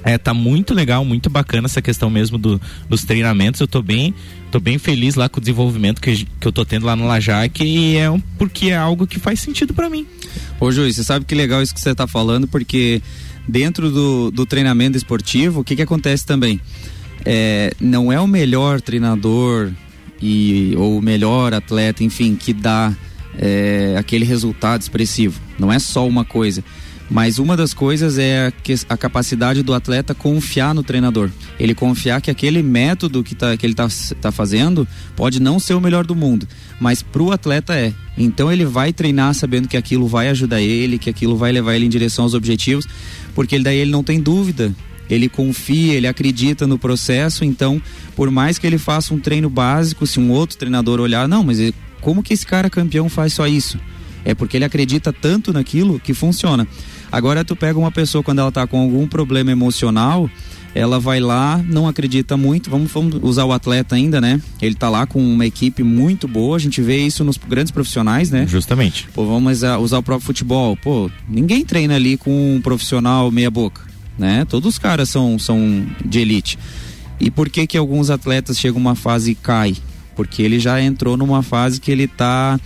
é, 0.04 0.18
tá 0.18 0.34
muito 0.34 0.74
legal, 0.74 1.06
muito 1.06 1.30
bacana 1.30 1.66
essa 1.66 1.82
questão 1.82 2.10
mesmo 2.10 2.38
do, 2.38 2.62
dos 2.90 3.04
treinamentos. 3.06 3.62
Eu 3.62 3.68
tô 3.68 3.82
bem, 3.82 4.14
tô 4.52 4.60
bem 4.60 4.78
feliz 4.78 5.16
lá 5.16 5.30
com 5.30 5.38
o 5.38 5.42
desenvolvimento 5.42 6.02
que, 6.02 6.26
que 6.26 6.48
eu 6.48 6.52
tô 6.52 6.66
tendo 6.66 6.86
lá 6.86 6.96
no 6.96 7.08
Lajac 7.08 7.64
e 7.64 7.96
é 7.96 8.10
um, 8.10 8.20
porque 8.38 8.70
é 8.70 8.76
algo 8.76 9.08
que 9.08 9.20
faz 9.20 9.40
sentido 9.40 9.74
para 9.74 9.90
mim. 9.90 10.06
Ô 10.60 10.72
Juiz, 10.72 10.96
você 10.96 11.04
sabe 11.04 11.26
que 11.26 11.34
legal 11.34 11.62
isso 11.62 11.74
que 11.74 11.80
você 11.80 11.96
tá 11.96 12.06
falando, 12.06 12.48
porque 12.48 13.02
dentro 13.48 13.90
do, 13.90 14.32
do 14.32 14.46
treinamento 14.46 14.98
esportivo, 14.98 15.62
o 15.62 15.64
que 15.64 15.76
que 15.76 15.82
acontece 15.82 16.26
também? 16.26 16.60
É, 17.26 17.74
não 17.80 18.12
é 18.12 18.20
o 18.20 18.28
melhor 18.28 18.82
treinador 18.82 19.72
e, 20.22 20.74
ou 20.78 20.98
o 20.98 21.02
melhor 21.02 21.54
atleta, 21.54 22.04
enfim, 22.04 22.36
que 22.36 22.54
dá 22.54 22.94
é, 23.38 23.96
aquele 23.98 24.26
resultado 24.26 24.82
expressivo. 24.82 25.40
Não 25.58 25.72
é 25.72 25.80
só 25.80 26.06
uma 26.06 26.26
coisa. 26.26 26.64
Mas 27.14 27.38
uma 27.38 27.56
das 27.56 27.76
coisas 27.76 28.18
é 28.18 28.48
a, 28.48 28.94
a, 28.96 28.98
capacidade 28.98 29.62
do 29.62 29.72
atleta 29.72 30.16
confiar 30.16 30.74
no 30.74 30.82
treinador. 30.82 31.30
Ele 31.60 31.76
confiar 31.76 32.20
que 32.20 32.32
aquele 32.32 32.64
método 32.64 33.24
que, 33.24 33.36
tá, 33.36 33.56
que 33.56 33.64
ele 33.64 33.74
está 33.74 33.88
tá 34.20 34.32
fazendo 34.32 34.88
pode 35.16 35.40
não 35.40 35.60
ser 35.60 35.76
o 35.76 35.80
melhor 35.80 36.08
do 36.08 36.16
mundo, 36.16 36.48
mas 36.80 37.04
para 37.04 37.22
o 37.22 37.32
atleta 37.32 37.76
é. 37.76 37.94
Então 38.18 38.52
ele 38.52 38.66
vai 38.66 38.92
treinar 38.92 39.36
sabendo 39.36 39.68
que 39.68 39.78
aquilo 39.78 40.08
vai 40.08 40.28
ajudar 40.30 40.60
ele, 40.60 40.98
que 40.98 41.08
aquilo 41.08 41.38
vai 41.38 41.52
levar 41.52 41.76
ele 41.76 41.86
em 41.86 41.90
direção 41.90 42.26
aos 42.26 42.34
objetivos, 42.34 42.88
porque 43.36 43.60
daí 43.60 43.78
ele 43.78 43.92
não 43.92 44.04
tem 44.04 44.20
dúvida 44.20 44.74
ele 45.08 45.30
confia, 45.30 45.94
ele 45.94 46.08
acredita 46.08 46.66
no 46.66 46.80
processo, 46.80 47.44
então, 47.46 47.80
por 48.16 48.32
mais 48.32 48.58
que 48.58 48.66
ele 48.66 48.80
faça 48.80 49.14
um 49.14 49.20
treino 49.20 49.50
básico, 49.50 50.08
se 50.08 50.20
um 50.20 50.32
outro 50.32 50.58
treinador 50.58 51.00
olhar, 51.00 51.28
não, 51.28 51.44
mas 51.44 51.60
como 52.02 52.24
que 52.24 52.34
esse 52.34 52.46
cara 52.46 52.70
campeão 52.70 53.08
faz 53.10 53.34
só 53.34 53.46
isso? 53.46 53.78
É 54.26 54.34
porque 54.34 54.58
ele 54.58 54.66
acredita 54.66 55.12
tanto 55.12 55.52
naquilo 55.52 56.00
que 56.00 56.14
funciona. 56.14 56.68
Agora 57.14 57.46
tu 57.46 57.56
pega 57.56 57.80
uma 57.80 57.92
pessoa 57.92 58.24
quando 58.24 58.40
ela 58.40 58.50
está 58.50 58.68
com 58.68 58.82
algum 58.82 59.08
problema 59.08 59.52
emocional, 59.52 60.30
ela 60.76 61.00
vai 61.00 61.20
lá, 61.20 61.64
não 61.70 61.88
acredita 61.88 62.36
muito, 62.36 62.70
vamos, 62.70 62.92
vamos 62.92 63.20
usar 63.22 63.46
o 63.46 63.54
atleta 63.54 63.96
ainda, 63.96 64.20
né? 64.20 64.42
Ele 64.62 64.74
está 64.74 64.90
lá 64.90 65.06
com 65.06 65.24
uma 65.24 65.46
equipe 65.46 65.84
muito 65.84 66.28
boa, 66.28 66.58
a 66.58 66.60
gente 66.60 66.82
vê 66.82 66.98
isso 66.98 67.24
nos 67.24 67.38
grandes 67.38 67.72
profissionais, 67.72 68.32
né? 68.32 68.46
Justamente. 68.48 69.08
Pô, 69.14 69.26
vamos 69.26 69.62
usar 69.80 69.98
o 69.98 70.04
próprio 70.04 70.26
futebol. 70.26 70.76
Pô, 70.76 71.10
ninguém 71.30 71.64
treina 71.64 71.96
ali 71.96 72.18
com 72.18 72.56
um 72.56 72.60
profissional 72.60 73.32
meia 73.32 73.52
boca 73.52 73.94
né? 74.18 74.46
Todos 74.46 74.74
os 74.74 74.80
caras 74.80 75.10
são, 75.10 75.38
são 75.40 75.86
de 76.04 76.20
elite. 76.20 76.58
E 77.20 77.32
por 77.32 77.50
que 77.50 77.66
que 77.68 77.78
alguns 77.78 78.10
atletas 78.10 78.58
chegam 78.58 78.80
uma 78.80 78.96
fase 78.96 79.32
e 79.32 79.36
cai? 79.36 79.76
Porque 80.16 80.42
ele 80.42 80.60
já 80.60 80.82
entrou 80.82 81.18
numa 81.18 81.42
fase 81.42 81.80
que 81.80 81.92
ele 81.92 82.04
está 82.04 82.60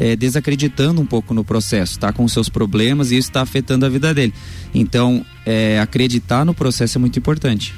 é, 0.00 0.16
desacreditando 0.16 0.98
um 0.98 1.04
pouco 1.04 1.34
no 1.34 1.44
processo, 1.44 1.92
está 1.92 2.10
com 2.10 2.26
seus 2.26 2.48
problemas 2.48 3.10
e 3.10 3.18
isso 3.18 3.28
está 3.28 3.42
afetando 3.42 3.84
a 3.84 3.88
vida 3.90 4.14
dele. 4.14 4.32
Então, 4.74 5.24
é, 5.44 5.78
acreditar 5.78 6.42
no 6.42 6.54
processo 6.54 6.96
é 6.96 6.98
muito 6.98 7.18
importante. 7.18 7.74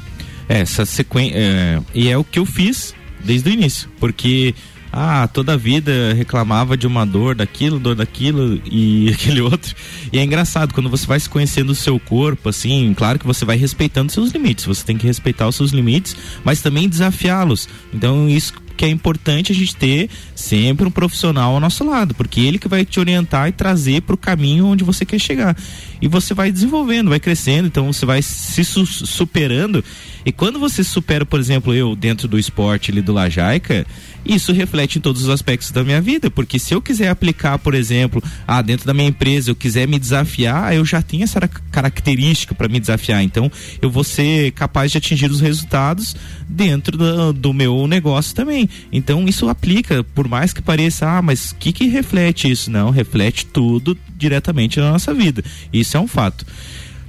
É, 0.48 0.60
essa 0.60 0.86
sequência. 0.86 1.34
É, 1.36 1.82
e 1.92 2.08
é 2.08 2.16
o 2.16 2.22
que 2.22 2.38
eu 2.38 2.46
fiz 2.46 2.94
desde 3.24 3.50
o 3.50 3.52
início, 3.52 3.90
porque 3.98 4.54
ah, 4.92 5.26
toda 5.26 5.54
a 5.54 5.56
vida 5.56 6.14
reclamava 6.14 6.76
de 6.76 6.86
uma 6.86 7.04
dor 7.04 7.34
daquilo, 7.34 7.80
dor 7.80 7.96
daquilo 7.96 8.60
e 8.70 9.10
aquele 9.14 9.40
outro. 9.40 9.74
E 10.12 10.18
é 10.18 10.22
engraçado, 10.22 10.72
quando 10.72 10.88
você 10.88 11.04
vai 11.04 11.18
se 11.18 11.28
conhecendo 11.28 11.70
o 11.70 11.74
seu 11.74 11.98
corpo, 11.98 12.48
assim, 12.48 12.94
claro 12.94 13.18
que 13.18 13.26
você 13.26 13.44
vai 13.44 13.56
respeitando 13.56 14.12
seus 14.12 14.30
limites, 14.30 14.64
você 14.64 14.84
tem 14.84 14.96
que 14.96 15.06
respeitar 15.08 15.48
os 15.48 15.56
seus 15.56 15.72
limites, 15.72 16.16
mas 16.44 16.62
também 16.62 16.88
desafiá-los. 16.88 17.68
Então, 17.92 18.28
isso 18.28 18.52
que 18.82 18.86
é 18.86 18.90
importante 18.90 19.52
a 19.52 19.54
gente 19.54 19.76
ter 19.76 20.10
sempre 20.34 20.84
um 20.84 20.90
profissional 20.90 21.54
ao 21.54 21.60
nosso 21.60 21.84
lado, 21.84 22.16
porque 22.16 22.40
ele 22.40 22.58
que 22.58 22.66
vai 22.66 22.84
te 22.84 22.98
orientar 22.98 23.48
e 23.48 23.52
trazer 23.52 24.02
para 24.02 24.16
o 24.16 24.18
caminho 24.18 24.66
onde 24.66 24.82
você 24.82 25.04
quer 25.04 25.20
chegar. 25.20 25.56
E 26.00 26.08
você 26.08 26.34
vai 26.34 26.50
desenvolvendo, 26.50 27.10
vai 27.10 27.20
crescendo, 27.20 27.68
então 27.68 27.92
você 27.92 28.04
vai 28.04 28.20
se 28.22 28.64
su 28.64 28.84
superando. 28.84 29.84
E 30.26 30.32
quando 30.32 30.58
você 30.58 30.82
supera, 30.82 31.24
por 31.24 31.38
exemplo, 31.38 31.72
eu 31.72 31.94
dentro 31.94 32.26
do 32.26 32.40
esporte 32.40 32.90
ali 32.90 33.00
do 33.00 33.12
Lajaica, 33.12 33.86
isso 34.26 34.52
reflete 34.52 34.98
em 34.98 35.00
todos 35.00 35.22
os 35.22 35.28
aspectos 35.28 35.70
da 35.70 35.84
minha 35.84 36.00
vida, 36.00 36.28
porque 36.28 36.58
se 36.58 36.74
eu 36.74 36.82
quiser 36.82 37.08
aplicar, 37.08 37.58
por 37.58 37.74
exemplo, 37.74 38.22
ah, 38.46 38.62
dentro 38.62 38.84
da 38.84 38.94
minha 38.94 39.08
empresa, 39.08 39.50
eu 39.50 39.54
quiser 39.54 39.86
me 39.86 39.98
desafiar, 39.98 40.74
eu 40.74 40.84
já 40.84 41.00
tenho 41.02 41.22
essa 41.22 41.40
característica 41.70 42.52
para 42.52 42.68
me 42.68 42.80
desafiar. 42.80 43.22
Então, 43.22 43.50
eu 43.80 43.90
vou 43.90 44.02
ser 44.02 44.50
capaz 44.52 44.90
de 44.90 44.98
atingir 44.98 45.30
os 45.30 45.40
resultados 45.40 46.16
dentro 46.52 46.96
do, 46.96 47.32
do, 47.32 47.52
meu 47.52 47.86
negócio 47.86 48.34
também. 48.34 48.68
Então, 48.92 49.26
isso 49.26 49.48
aplica, 49.48 50.04
por 50.04 50.28
mais 50.28 50.52
que 50.52 50.60
pareça, 50.60 51.08
ah, 51.08 51.22
mas 51.22 51.50
o 51.50 51.56
que 51.56 51.72
que 51.72 51.86
reflete 51.88 52.50
isso? 52.50 52.70
Não, 52.70 52.90
reflete 52.90 53.46
tudo 53.46 53.96
diretamente 54.16 54.78
na 54.78 54.92
nossa 54.92 55.14
vida. 55.14 55.42
Isso 55.72 55.96
é 55.96 56.00
um 56.00 56.06
fato. 56.06 56.46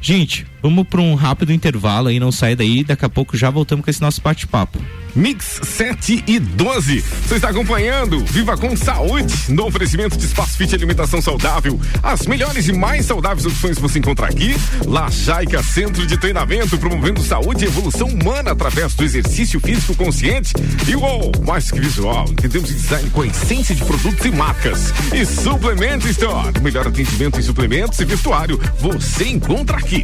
Gente, 0.01 0.45
vamos 0.63 0.87
para 0.87 1.01
um 1.01 1.13
rápido 1.13 1.51
intervalo 1.51 2.07
aí, 2.07 2.19
não 2.19 2.31
sai 2.31 2.55
daí, 2.55 2.85
daqui 2.85 3.03
a 3.03 3.09
pouco 3.09 3.35
já 3.35 3.49
voltamos 3.49 3.83
com 3.83 3.91
esse 3.91 4.01
nosso 4.01 4.21
bate-papo. 4.21 4.79
Mix 5.15 5.59
7 5.63 6.23
e 6.25 6.39
12. 6.39 7.01
Você 7.01 7.35
está 7.35 7.49
acompanhando 7.49 8.25
Viva 8.25 8.57
com 8.57 8.75
Saúde, 8.75 9.31
no 9.49 9.65
oferecimento 9.67 10.17
de 10.17 10.25
Espaço 10.25 10.57
Fit 10.57 10.73
Alimentação 10.73 11.21
Saudável. 11.21 11.79
As 12.01 12.25
melhores 12.25 12.67
e 12.67 12.73
mais 12.73 13.05
saudáveis 13.05 13.45
opções 13.45 13.77
você 13.77 13.99
encontra 13.99 14.25
aqui. 14.25 14.55
La 14.87 15.09
Jaica 15.11 15.61
Centro 15.61 16.07
de 16.07 16.17
Treinamento, 16.17 16.77
promovendo 16.79 17.21
saúde 17.21 17.65
e 17.65 17.67
evolução 17.67 18.07
humana 18.07 18.51
através 18.51 18.95
do 18.95 19.03
exercício 19.03 19.59
físico 19.59 19.95
consciente. 19.95 20.53
E 20.87 20.95
o 20.95 21.45
mais 21.45 21.69
que 21.69 21.79
visual, 21.79 22.25
entendemos 22.29 22.69
design 22.69 23.07
com 23.11 23.21
a 23.21 23.27
essência 23.27 23.75
de 23.75 23.85
produtos 23.85 24.25
e 24.25 24.31
marcas. 24.31 24.91
E 25.13 25.25
Suplement 25.25 26.03
Store, 26.05 26.59
melhor 26.59 26.87
atendimento 26.87 27.39
em 27.39 27.43
suplementos 27.43 27.99
e 27.99 28.05
vestuário, 28.05 28.59
você 28.79 29.27
encontra 29.27 29.77
aqui. 29.77 30.03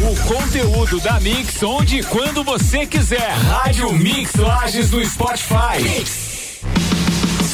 O 0.00 0.16
conteúdo 0.26 1.00
da 1.00 1.20
Mix, 1.20 1.62
onde 1.62 1.98
e 1.98 2.02
quando 2.02 2.42
você 2.42 2.86
quiser. 2.86 3.30
Rádio 3.30 3.92
Mix 3.92 4.34
Lages 4.34 4.90
no 4.90 5.04
Spotify. 5.04 5.82
Mix. 5.82 6.29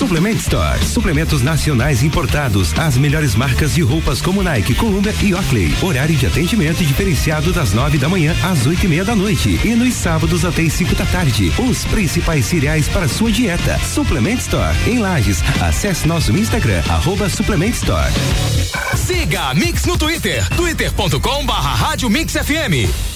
Suplement 0.06 0.36
Store. 0.36 0.84
Suplementos 0.84 1.42
nacionais 1.42 2.04
importados. 2.04 2.72
As 2.78 2.96
melhores 2.96 3.34
marcas 3.34 3.74
de 3.74 3.82
roupas 3.82 4.22
como 4.22 4.40
Nike, 4.40 4.72
Columbia 4.72 5.12
e 5.20 5.34
Oakley. 5.34 5.74
Horário 5.82 6.14
de 6.14 6.24
atendimento 6.24 6.84
diferenciado 6.84 7.52
das 7.52 7.72
nove 7.72 7.98
da 7.98 8.08
manhã 8.08 8.32
às 8.44 8.64
oito 8.66 8.84
e 8.84 8.88
meia 8.88 9.04
da 9.04 9.16
noite. 9.16 9.60
E 9.64 9.74
nos 9.74 9.94
sábados 9.94 10.44
até 10.44 10.62
as 10.62 10.74
cinco 10.74 10.94
da 10.94 11.04
tarde. 11.06 11.52
Os 11.58 11.84
principais 11.86 12.46
cereais 12.46 12.86
para 12.86 13.08
sua 13.08 13.32
dieta. 13.32 13.80
Suplement 13.80 14.38
Store. 14.38 14.76
Em 14.86 15.00
Lages. 15.00 15.42
Acesse 15.60 16.06
nosso 16.06 16.30
Instagram, 16.36 16.84
arroba 16.88 17.28
Suplement 17.28 17.70
Store. 17.70 18.12
Siga 18.94 19.50
a 19.50 19.54
Mix 19.54 19.86
no 19.86 19.98
Twitter. 19.98 20.48
twitter.com 20.50 21.44
barra 21.44 21.74
Rádio 21.74 22.08
Mix 22.08 22.34
FM. 22.34 23.15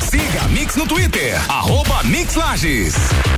Siga 0.00 0.44
a 0.44 0.48
Mix 0.48 0.76
no 0.76 0.86
Twitter, 0.86 1.34
arroba 1.48 2.02
Mix 2.04 2.36
Lages. 2.36 3.37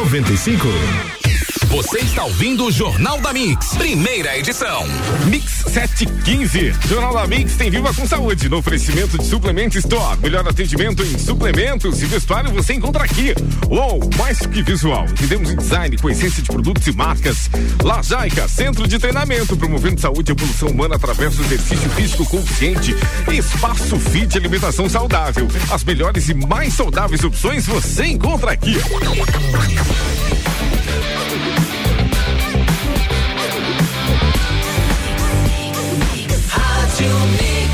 95. 0.03 1.20
Você 1.71 1.99
está 1.99 2.25
ouvindo 2.25 2.65
o 2.65 2.71
Jornal 2.71 3.21
da 3.21 3.31
Mix, 3.31 3.75
primeira 3.75 4.37
edição. 4.37 4.83
Mix 5.27 5.63
715. 5.69 6.73
Jornal 6.85 7.13
da 7.13 7.25
Mix 7.25 7.55
tem 7.55 7.71
Viva 7.71 7.93
com 7.93 8.05
Saúde. 8.05 8.49
No 8.49 8.57
oferecimento 8.57 9.17
de 9.17 9.25
Suplemento 9.25 9.77
Store. 9.77 10.19
Melhor 10.19 10.45
atendimento 10.45 11.01
em 11.01 11.17
suplementos 11.17 12.01
e 12.01 12.05
vestuário 12.07 12.51
você 12.51 12.73
encontra 12.73 13.05
aqui. 13.05 13.33
Uou, 13.69 14.01
mais 14.17 14.39
que 14.39 14.61
visual. 14.61 15.05
Entendemos 15.05 15.49
em 15.49 15.55
design 15.55 15.97
com 15.97 16.09
essência 16.09 16.43
de 16.43 16.49
produtos 16.49 16.85
e 16.87 16.91
marcas. 16.91 17.49
Lajaica, 17.81 18.49
centro 18.49 18.85
de 18.85 18.99
treinamento, 18.99 19.55
promovendo 19.55 20.01
saúde 20.01 20.29
e 20.29 20.33
evolução 20.33 20.67
humana 20.67 20.95
através 20.97 21.37
do 21.37 21.43
exercício 21.43 21.89
físico 21.91 22.25
consciente. 22.25 22.93
Espaço 23.31 23.97
Fit 23.97 24.37
Alimentação 24.37 24.89
Saudável. 24.89 25.47
As 25.71 25.85
melhores 25.85 26.27
e 26.27 26.33
mais 26.33 26.73
saudáveis 26.73 27.23
opções 27.23 27.65
você 27.65 28.07
encontra 28.07 28.51
aqui. 28.51 28.75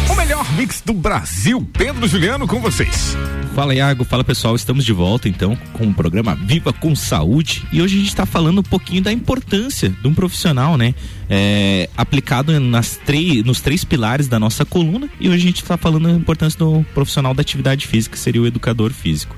O 0.09 0.15
melhor 0.15 0.49
mix 0.53 0.81
do 0.85 0.93
Brasil, 0.93 1.67
Pedro 1.73 2.07
Juliano 2.07 2.47
com 2.47 2.61
vocês. 2.61 3.17
Fala 3.53 3.75
Iago, 3.75 4.05
fala 4.05 4.23
pessoal, 4.23 4.55
estamos 4.55 4.85
de 4.85 4.93
volta 4.93 5.27
então 5.27 5.57
com 5.73 5.87
o 5.87 5.93
programa 5.93 6.33
Viva 6.35 6.71
com 6.71 6.95
Saúde 6.95 7.65
e 7.73 7.81
hoje 7.81 7.95
a 7.95 7.99
gente 7.99 8.09
está 8.09 8.25
falando 8.25 8.59
um 8.59 8.63
pouquinho 8.63 9.01
da 9.01 9.11
importância 9.11 9.89
de 9.89 10.07
um 10.07 10.13
profissional, 10.13 10.77
né? 10.77 10.95
É, 11.29 11.89
aplicado 11.97 12.57
nas 12.59 12.99
nos 13.43 13.59
três 13.59 13.83
pilares 13.83 14.27
da 14.27 14.39
nossa 14.39 14.63
coluna 14.63 15.09
e 15.19 15.27
hoje 15.27 15.37
a 15.37 15.47
gente 15.47 15.61
está 15.61 15.75
falando 15.75 16.07
da 16.07 16.13
importância 16.13 16.57
do 16.57 16.85
profissional 16.93 17.33
da 17.33 17.41
atividade 17.41 17.85
física, 17.85 18.15
que 18.15 18.21
seria 18.21 18.41
o 18.41 18.47
educador 18.47 18.91
físico. 18.93 19.35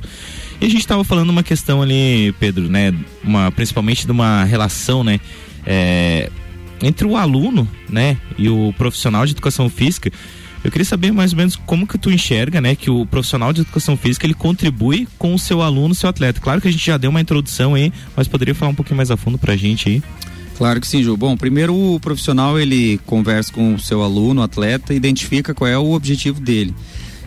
E 0.62 0.66
a 0.66 0.70
gente 0.70 0.82
estava 0.82 1.04
falando 1.04 1.30
uma 1.30 1.42
questão 1.42 1.82
ali, 1.82 2.32
Pedro, 2.40 2.70
né? 2.70 2.94
Uma, 3.24 3.52
principalmente 3.52 4.06
de 4.06 4.12
uma 4.12 4.44
relação, 4.44 5.04
né? 5.04 5.20
É, 5.66 6.30
entre 6.82 7.06
o 7.06 7.16
aluno, 7.16 7.68
né? 7.90 8.18
E 8.38 8.50
o 8.50 8.74
profissional 8.78 9.26
de 9.26 9.34
educação 9.34 9.70
física. 9.70 10.12
Eu 10.64 10.70
queria 10.70 10.86
saber 10.86 11.14
mais 11.14 11.32
ou 11.32 11.38
menos 11.38 11.56
como 11.56 11.88
que 11.88 11.98
tu 11.98 12.12
enxerga, 12.12 12.60
né, 12.60 12.76
que 12.76 12.90
o 12.90 13.06
profissional 13.06 13.54
de 13.54 13.62
educação 13.62 13.96
física 13.96 14.26
ele 14.26 14.34
contribui 14.34 15.08
com 15.18 15.34
o 15.34 15.40
seu 15.40 15.62
aluno, 15.62 15.96
seu 15.96 16.10
atleta. 16.10 16.42
Claro 16.42 16.60
que 16.60 16.68
a 16.68 16.72
gente 16.72 16.86
já 16.86 16.98
deu 16.98 17.10
uma 17.10 17.22
introdução 17.22 17.76
aí, 17.76 17.94
mas 18.14 18.28
poderia 18.28 18.54
falar 18.54 18.72
um 18.72 18.76
pouquinho 18.76 18.98
mais 18.98 19.10
a 19.10 19.16
fundo 19.16 19.38
pra 19.38 19.56
gente 19.56 19.88
aí. 19.88 20.04
Claro 20.58 20.82
que 20.82 20.88
sim, 20.88 21.02
Ju. 21.02 21.16
Bom, 21.16 21.38
primeiro 21.38 21.74
o 21.74 21.98
profissional 22.02 22.60
ele 22.60 23.00
conversa 23.06 23.54
com 23.54 23.76
o 23.76 23.80
seu 23.80 24.04
aluno, 24.04 24.42
atleta, 24.42 24.94
identifica 24.94 25.54
qual 25.54 25.70
é 25.70 25.78
o 25.78 25.94
objetivo 25.94 26.42
dele. 26.42 26.76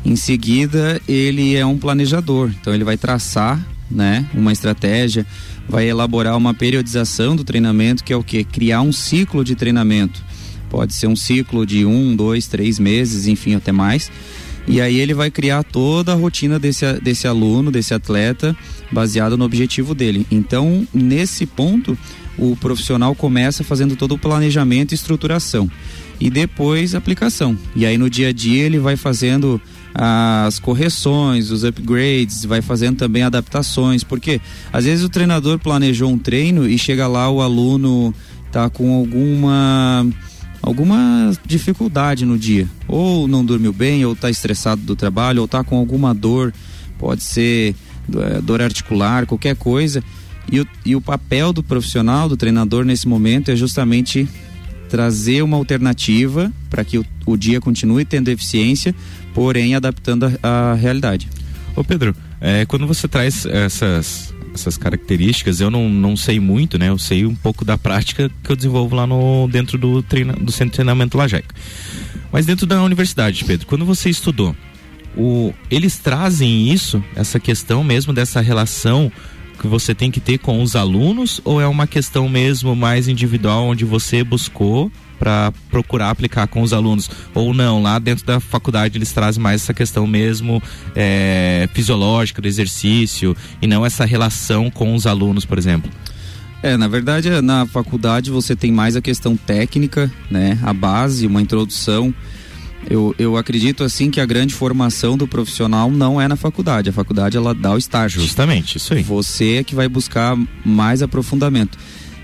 Em 0.05 0.17
seguida, 0.17 1.01
ele 1.09 1.57
é 1.57 1.65
um 1.65 1.79
planejador, 1.79 2.51
então 2.61 2.75
ele 2.75 2.85
vai 2.85 2.99
traçar, 2.99 3.59
né, 3.91 4.27
uma 4.35 4.53
estratégia, 4.53 5.25
vai 5.69 5.89
elaborar 5.89 6.37
uma 6.37 6.53
periodização 6.55 7.35
do 7.37 7.45
treinamento, 7.45 8.05
que 8.05 8.13
é 8.13 8.17
o 8.17 8.23
que? 8.23 8.45
Criar 8.45 8.83
um 8.83 8.93
ciclo 8.93 9.45
de 9.45 9.55
treinamento. 9.55 10.23
Pode 10.69 10.95
ser 10.95 11.07
um 11.07 11.17
ciclo 11.17 11.67
de 11.67 11.85
um, 11.85 12.17
dois, 12.17 12.47
três 12.47 12.79
meses, 12.79 13.27
enfim, 13.27 13.55
até 13.55 13.73
mais. 13.73 14.11
E 14.67 14.81
aí 14.81 15.01
ele 15.01 15.13
vai 15.13 15.31
criar 15.31 15.63
toda 15.65 16.13
a 16.13 16.15
rotina 16.15 16.59
desse, 16.59 16.91
desse 17.01 17.27
aluno, 17.27 17.71
desse 17.71 17.93
atleta, 17.93 18.57
baseado 18.91 19.37
no 19.37 19.45
objetivo 19.45 19.95
dele. 19.95 20.27
Então, 20.31 20.87
nesse 20.95 21.47
ponto, 21.47 21.99
o 22.39 22.57
profissional 22.57 23.15
começa 23.15 23.65
fazendo 23.65 23.97
todo 23.97 24.15
o 24.15 24.19
planejamento 24.19 24.93
e 24.93 24.95
estruturação. 24.95 25.71
E 26.21 26.31
depois 26.31 26.95
aplicação. 26.95 27.59
E 27.75 27.85
aí 27.85 27.99
no 27.99 28.09
dia 28.09 28.29
a 28.29 28.33
dia 28.33 28.65
ele 28.65 28.79
vai 28.79 28.97
fazendo 28.97 29.61
as 29.95 30.59
correções, 30.59 31.51
os 31.51 31.65
upgrades, 31.65 32.45
vai 32.45 32.63
fazendo 32.63 32.97
também 32.97 33.23
adaptações, 33.23 34.03
porque 34.03 34.41
às 34.73 34.85
vezes 34.85 35.05
o 35.05 35.09
treinador 35.09 35.59
planejou 35.59 36.11
um 36.11 36.19
treino 36.19 36.69
e 36.69 36.79
chega 36.79 37.07
lá 37.07 37.31
o 37.31 37.41
aluno 37.41 38.15
tá 38.51 38.69
com 38.69 38.95
alguma 38.95 40.07
alguma 40.63 41.33
dificuldade 41.45 42.25
no 42.25 42.39
dia, 42.39 42.69
ou 42.87 43.27
não 43.27 43.45
dormiu 43.45 43.73
bem, 43.73 44.05
ou 44.05 44.13
está 44.13 44.31
estressado 44.31 44.81
do 44.83 44.95
trabalho, 44.95 45.41
ou 45.41 45.47
está 45.47 45.65
com 45.65 45.77
alguma 45.77 46.15
dor, 46.15 46.55
pode 46.99 47.23
ser 47.23 47.75
é, 48.17 48.41
dor 48.41 48.63
articular, 48.63 49.27
qualquer 49.27 49.57
coisa. 49.57 50.03
E 50.51 50.61
o, 50.61 50.67
e 50.85 50.95
o 50.95 51.01
papel 51.01 51.53
do 51.53 51.63
profissional, 51.63 52.29
do 52.29 52.37
treinador 52.37 52.85
nesse 52.85 53.09
momento 53.09 53.51
é 53.51 53.57
justamente 53.57 54.29
trazer 54.93 55.41
uma 55.41 55.57
alternativa 55.57 56.53
para 56.69 56.85
que 56.85 56.99
o, 56.99 57.07
o, 57.25 57.35
dia 57.35 57.63
continue 57.63 58.05
tendo 58.05 58.29
eficiência, 58.29 58.95
porém 59.33 59.75
adaptando 59.75 60.31
a, 60.43 60.73
a 60.73 60.75
realidade. 60.75 61.31
Ô 61.75 61.83
Pedro, 61.83 62.15
é, 62.39 62.67
quando 62.67 62.87
você 62.87 63.09
traz 63.09 63.47
essas 63.47 64.35
essas 64.55 64.77
características, 64.77 65.63
eu 65.63 65.71
não, 65.71 65.89
não 65.89 66.15
sei 66.15 66.39
muito, 66.39 66.77
né? 66.77 66.91
Eu 66.91 66.99
sei 66.99 67.25
um 67.25 67.35
pouco 67.35 67.65
da 67.65 67.79
prática 67.79 68.31
que 68.45 68.53
eu 68.53 68.55
desenvolvo 68.55 68.95
lá 68.95 69.07
no 69.07 69.49
dentro 69.51 69.79
do, 69.79 70.03
treina, 70.03 70.35
do 70.35 70.53
centro 70.53 70.73
de 70.73 70.75
treinamento 70.75 71.17
Lajaica. 71.17 71.55
Mas 72.31 72.45
dentro 72.45 72.67
da 72.67 72.83
universidade, 72.83 73.47
Pedro, 73.47 73.67
quando 73.67 73.87
você 73.87 74.11
estudou, 74.11 74.55
o, 75.17 75.55
eles 75.71 75.97
trazem 75.97 76.71
isso, 76.71 77.03
essa 77.17 77.41
questão 77.41 77.83
mesmo 77.83 78.13
dessa 78.13 78.43
relação 78.43 79.11
que 79.63 79.69
você 79.69 79.95
tem 79.95 80.11
que 80.11 80.19
ter 80.19 80.39
com 80.39 80.61
os 80.61 80.75
alunos 80.75 81.41
ou 81.45 81.61
é 81.61 81.67
uma 81.67 81.87
questão 81.87 82.29
mesmo 82.29 82.75
mais 82.75 83.07
individual 83.07 83.67
onde 83.67 83.85
você 83.85 84.25
buscou 84.25 84.91
para 85.21 85.53
procurar 85.71 86.11
aplicar 86.11 86.49
com 86.49 86.63
os 86.63 86.73
alunos 86.73 87.09
ou 87.33 87.55
não 87.55 87.81
lá 87.81 88.01
dentro 88.01 88.27
da 88.27 88.41
faculdade 88.41 88.99
eles 88.99 89.13
trazem 89.13 89.41
mais 89.41 89.63
essa 89.63 89.73
questão 89.73 90.05
mesmo 90.05 90.61
é, 90.97 91.69
fisiológica 91.73 92.43
do 92.43 92.49
exercício 92.49 93.37
e 93.63 93.67
não 93.69 93.87
essa 93.87 94.05
relação 94.05 94.69
com 94.69 94.97
os 94.97 95.07
alunos 95.07 95.45
por 95.45 95.57
exemplo 95.59 95.89
é, 96.63 96.77
na 96.77 96.87
verdade, 96.87 97.29
na 97.41 97.67
faculdade 97.67 98.31
você 98.31 98.55
tem 98.55 98.71
mais 98.71 98.95
a 98.95 99.03
questão 99.03 99.37
técnica, 99.37 100.09
né? 100.31 100.57
A 100.63 100.73
base, 100.73 101.27
uma 101.27 101.43
introdução. 101.43 102.15
Eu, 102.89 103.15
eu 103.19 103.37
acredito 103.37 103.85
assim 103.85 104.11
que 104.11 104.21
a 104.21 104.27
grande 104.27 104.55
formação 104.55 105.17
do 105.17 105.27
profissional 105.27 105.91
não 105.91 106.21
é 106.21 106.27
na 106.27 106.37
faculdade. 106.37 106.91
A 106.91 106.93
faculdade 106.93 107.37
ela 107.37 107.55
dá 107.55 107.73
o 107.73 107.79
estágio. 107.79 108.21
Justamente, 108.21 108.77
isso 108.77 108.93
aí. 108.95 109.03
Você 109.03 109.57
é 109.57 109.65
que 109.65 109.75
vai 109.75 109.89
buscar 109.89 110.37
mais 110.65 111.03
aprofundamento. 111.03 111.79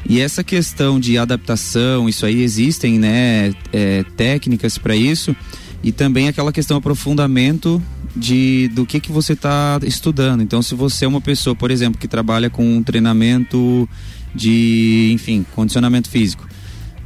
E 0.08 0.20
essa 0.20 0.42
questão 0.42 0.98
de 0.98 1.18
adaptação, 1.18 2.08
isso 2.08 2.24
aí 2.24 2.42
existem, 2.42 2.98
né, 2.98 3.52
é, 3.72 4.04
técnicas 4.16 4.78
para 4.78 4.96
isso 4.96 5.36
e 5.82 5.92
também 5.92 6.28
aquela 6.28 6.52
questão 6.52 6.76
aprofundamento 6.76 7.82
de 8.16 8.68
do 8.68 8.86
que 8.86 9.00
que 9.00 9.12
você 9.12 9.34
está 9.34 9.78
estudando. 9.82 10.42
Então, 10.42 10.62
se 10.62 10.74
você 10.74 11.04
é 11.04 11.08
uma 11.08 11.20
pessoa, 11.20 11.54
por 11.54 11.70
exemplo, 11.70 12.00
que 12.00 12.08
trabalha 12.08 12.50
com 12.50 12.76
um 12.76 12.82
treinamento 12.82 13.88
de, 14.34 15.10
enfim, 15.12 15.44
condicionamento 15.54 16.08
físico. 16.08 16.47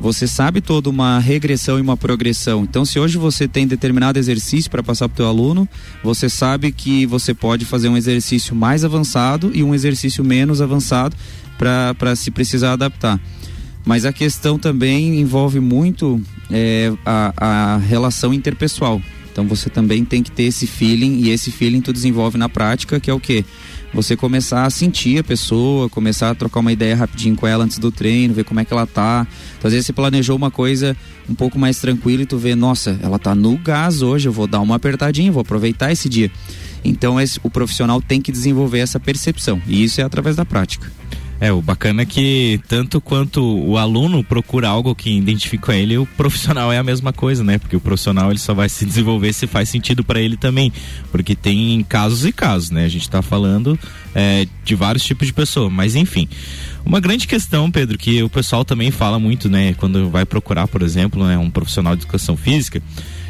Você 0.03 0.27
sabe 0.27 0.61
toda 0.61 0.91
uma 0.91 1.21
regressão 1.21 1.79
e 1.79 1.81
uma 1.81 1.97
progressão. 1.97 2.65
Então, 2.65 2.85
se 2.85 2.99
hoje 2.99 3.17
você 3.17 3.47
tem 3.47 3.69
determinado 3.69 4.19
exercício 4.19 4.69
para 4.69 4.83
passar 4.83 5.09
para 5.09 5.15
o 5.15 5.17
teu 5.19 5.27
aluno, 5.29 5.69
você 6.03 6.29
sabe 6.29 6.73
que 6.73 7.07
você 7.07 7.33
pode 7.33 7.65
fazer 7.65 7.89
um 7.89 7.97
exercício 7.97 8.53
mais 8.53 8.85
avançado 8.85 9.53
e 9.55 9.63
um 9.63 9.73
exercício 9.73 10.25
menos 10.25 10.61
avançado 10.61 11.15
para 11.57 12.17
se 12.17 12.33
precisar 12.33 12.73
adaptar. 12.73 13.21
Mas 13.85 14.05
a 14.05 14.13
questão 14.13 14.59
também 14.59 15.21
envolve 15.21 15.61
muito 15.61 16.21
é, 16.51 16.93
a, 17.07 17.33
a 17.37 17.77
relação 17.77 18.35
interpessoal. 18.35 19.01
Então 19.31 19.47
você 19.47 19.71
também 19.71 20.05
tem 20.05 20.21
que 20.21 20.33
ter 20.33 20.43
esse 20.43 20.67
feeling 20.67 21.21
e 21.21 21.31
esse 21.31 21.53
feeling 21.53 21.81
tu 21.81 21.93
desenvolve 21.93 22.37
na 22.37 22.49
prática, 22.49 22.99
que 22.99 23.09
é 23.09 23.15
o 23.15 23.21
quê? 23.21 23.45
Você 23.95 24.17
começar 24.17 24.65
a 24.65 24.71
sentir 24.71 25.19
a 25.19 25.25
pessoa, 25.25 25.89
começar 25.89 26.31
a 26.31 26.35
trocar 26.35 26.61
uma 26.61 26.73
ideia 26.73 26.97
rapidinho 26.97 27.37
com 27.37 27.47
ela 27.47 27.65
antes 27.65 27.79
do 27.79 27.93
treino, 27.93 28.33
ver 28.33 28.45
como 28.45 28.59
é 28.59 28.65
que 28.65 28.73
ela 28.73 28.87
tá. 28.87 29.27
Então, 29.59 29.69
às 29.69 29.73
vezes 29.73 29.87
você 29.87 29.93
planejou 29.93 30.35
uma 30.35 30.51
coisa 30.51 30.97
um 31.29 31.35
pouco 31.35 31.59
mais 31.59 31.79
tranquila 31.79 32.23
e 32.23 32.27
tu 32.27 32.39
vê, 32.39 32.55
nossa, 32.55 32.99
ela 33.03 33.19
tá 33.19 33.35
no 33.35 33.57
gás 33.59 34.01
hoje, 34.01 34.29
eu 34.29 34.33
vou 34.33 34.47
dar 34.47 34.61
uma 34.61 34.77
apertadinha, 34.77 35.31
vou 35.31 35.43
aproveitar 35.43 35.93
esse 35.93 36.09
dia. 36.09 36.31
Então 36.85 37.21
esse, 37.21 37.39
o 37.43 37.51
profissional 37.51 38.01
tem 38.01 38.21
que 38.21 38.33
desenvolver 38.33 38.81
essa 38.81 38.99
percepção 38.99 39.61
e 39.67 39.85
isso 39.85 40.01
é 40.01 40.05
através 40.05 40.37
da 40.37 40.45
prática. 40.45 40.91
É, 41.43 41.53
o 41.53 41.61
bacana 41.61 42.03
é 42.03 42.07
que 42.07 42.61
tanto 42.69 43.01
quanto 43.01 43.43
o 43.43 43.77
aluno 43.77 44.23
procura 44.23 44.69
algo 44.69 44.95
que 44.95 45.11
identifica 45.11 45.75
ele, 45.75 45.99
o 45.99 46.07
profissional 46.07 46.73
é 46.73 46.79
a 46.79 46.85
mesma 46.85 47.13
coisa, 47.13 47.43
né? 47.43 47.59
Porque 47.59 47.75
o 47.75 47.81
profissional 47.81 48.31
ele 48.31 48.39
só 48.39 48.55
vai 48.55 48.69
se 48.69 48.87
desenvolver 48.87 49.33
se 49.33 49.49
faz 49.49 49.69
sentido 49.69 50.05
para 50.05 50.21
ele 50.21 50.37
também, 50.37 50.73
porque 51.11 51.35
tem 51.35 51.85
casos 51.89 52.25
e 52.25 52.31
casos, 52.31 52.71
né? 52.71 52.85
A 52.85 52.89
gente 52.89 53.03
está 53.03 53.23
falando 53.23 53.77
é, 54.15 54.47
de 54.65 54.77
vários 54.77 55.03
tipos 55.03 55.27
de 55.27 55.33
pessoa, 55.33 55.69
mas 55.69 55.97
enfim. 55.97 56.29
Uma 56.87 57.01
grande 57.01 57.27
questão, 57.27 57.73
Pedro, 57.73 57.99
que 57.99 58.23
o 58.23 58.29
pessoal 58.29 58.65
também 58.65 58.93
fala 58.93 59.19
muito, 59.19 59.51
né? 59.51 59.75
Quando 59.75 60.09
vai 60.11 60.25
procurar, 60.25 60.69
por 60.69 60.81
exemplo, 60.81 61.27
né, 61.27 61.37
um 61.37 61.51
profissional 61.51 61.97
de 61.97 62.03
educação 62.03 62.37
física, 62.37 62.81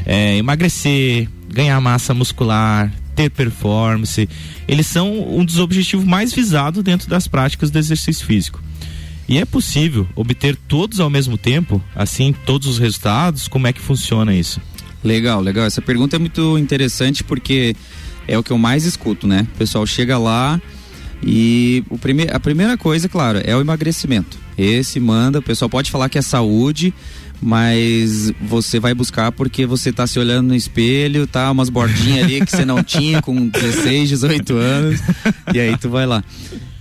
é 0.05 0.37
emagrecer, 0.37 1.31
ganhar 1.49 1.81
massa 1.81 2.13
muscular, 2.13 2.93
ter 3.15 3.31
performance, 3.31 4.29
eles 4.67 4.87
são 4.87 5.37
um 5.37 5.45
dos 5.45 5.59
objetivos 5.59 6.05
mais 6.05 6.33
visados 6.33 6.83
dentro 6.83 7.09
das 7.09 7.27
práticas 7.29 7.71
do 7.71 7.79
exercício 7.79 8.27
físico. 8.27 8.63
E 9.29 9.39
é 9.39 9.45
possível 9.45 10.07
obter 10.15 10.57
todos 10.57 11.01
ao 11.01 11.09
mesmo 11.09 11.39
tempo, 11.39 11.83
assim, 11.95 12.35
todos 12.45 12.67
os 12.67 12.79
resultados? 12.79 13.49
Como 13.49 13.67
é 13.67 13.73
que 13.73 13.81
funciona 13.81 14.35
isso? 14.35 14.61
Legal, 15.03 15.41
legal. 15.41 15.65
Essa 15.65 15.81
pergunta 15.81 16.17
é 16.17 16.19
muito 16.19 16.59
interessante 16.59 17.25
porque 17.25 17.75
é 18.27 18.39
o 18.39 18.43
que 18.43 18.51
eu 18.51 18.59
mais 18.59 18.85
escuto, 18.85 19.27
né? 19.27 19.47
O 19.55 19.59
pessoal 19.59 19.87
chega 19.87 20.19
lá 20.19 20.61
e 21.23 21.85
o 21.89 21.99
prime 21.99 22.27
a 22.31 22.41
primeira 22.41 22.77
coisa, 22.77 23.09
claro, 23.09 23.41
é 23.45 23.57
o 23.57 23.61
emagrecimento. 23.61 24.37
Esse 24.57 25.01
manda, 25.01 25.39
o 25.39 25.43
pessoal 25.43 25.69
pode 25.69 25.91
falar 25.91 26.09
que 26.09 26.19
é 26.19 26.23
saúde, 26.23 26.93
mas 27.43 28.33
você 28.41 28.79
vai 28.79 28.95
buscar 28.95 29.33
porque 29.33 29.67
você 29.67 29.93
tá 29.93 30.07
se 30.07 30.19
olhando 30.19 30.49
no 30.49 30.55
espelho, 30.55 31.27
tá 31.27 31.51
umas 31.51 31.69
bordinhas 31.69 32.25
ali 32.25 32.45
que 32.45 32.51
você 32.51 32.65
não 32.65 32.83
tinha 32.83 33.21
com 33.21 33.49
16, 33.49 34.09
18 34.09 34.57
anos, 34.57 35.01
e 35.53 35.59
aí 35.59 35.77
tu 35.77 35.91
vai 35.91 36.07
lá. 36.07 36.23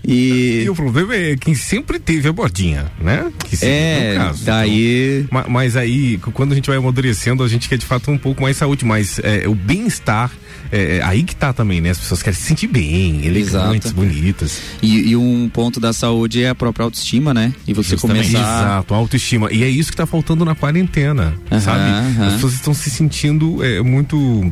E... 0.05 0.63
e... 0.63 0.69
o 0.69 0.75
problema 0.75 1.15
é 1.15 1.35
quem 1.35 1.53
sempre 1.53 1.99
teve 1.99 2.27
a 2.27 2.33
bordinha, 2.33 2.91
né? 2.99 3.31
Que 3.39 3.65
é, 3.65 4.15
caso. 4.17 4.43
daí. 4.43 5.25
Então, 5.27 5.45
mas 5.49 5.75
aí, 5.75 6.17
quando 6.33 6.53
a 6.53 6.55
gente 6.55 6.67
vai 6.67 6.77
amadurecendo, 6.77 7.43
a 7.43 7.47
gente 7.47 7.69
quer 7.69 7.77
de 7.77 7.85
fato 7.85 8.09
um 8.11 8.17
pouco 8.17 8.41
mais 8.41 8.57
saúde, 8.57 8.85
mas 8.85 9.19
é, 9.19 9.47
o 9.47 9.53
bem-estar 9.55 10.31
é, 10.71 10.97
é, 10.97 11.03
aí 11.03 11.23
que 11.23 11.35
tá 11.35 11.51
também, 11.51 11.81
né? 11.81 11.89
As 11.89 11.99
pessoas 11.99 12.23
querem 12.23 12.39
se 12.39 12.45
sentir 12.45 12.67
bem, 12.67 13.25
elegantes, 13.25 13.91
Exato. 13.91 13.93
bonitas. 13.93 14.61
E, 14.81 15.09
e, 15.09 15.15
um 15.15 15.49
ponto 15.49 15.79
da 15.79 15.91
saúde 15.91 16.41
é 16.43 16.49
a 16.49 16.55
própria 16.55 16.85
autoestima, 16.85 17.33
né? 17.33 17.53
E 17.67 17.73
você 17.73 17.91
Justamente. 17.91 18.31
começar. 18.31 18.39
Exato, 18.39 18.93
autoestima. 18.93 19.51
E 19.51 19.63
é 19.63 19.69
isso 19.69 19.91
que 19.91 19.97
tá 19.97 20.05
faltando 20.05 20.45
na 20.45 20.55
quarentena, 20.55 21.33
sabe? 21.61 22.23
As 22.25 22.33
pessoas 22.33 22.53
estão 22.53 22.73
se 22.73 22.89
sentindo 22.89 23.63
é, 23.63 23.81
muito 23.81 24.51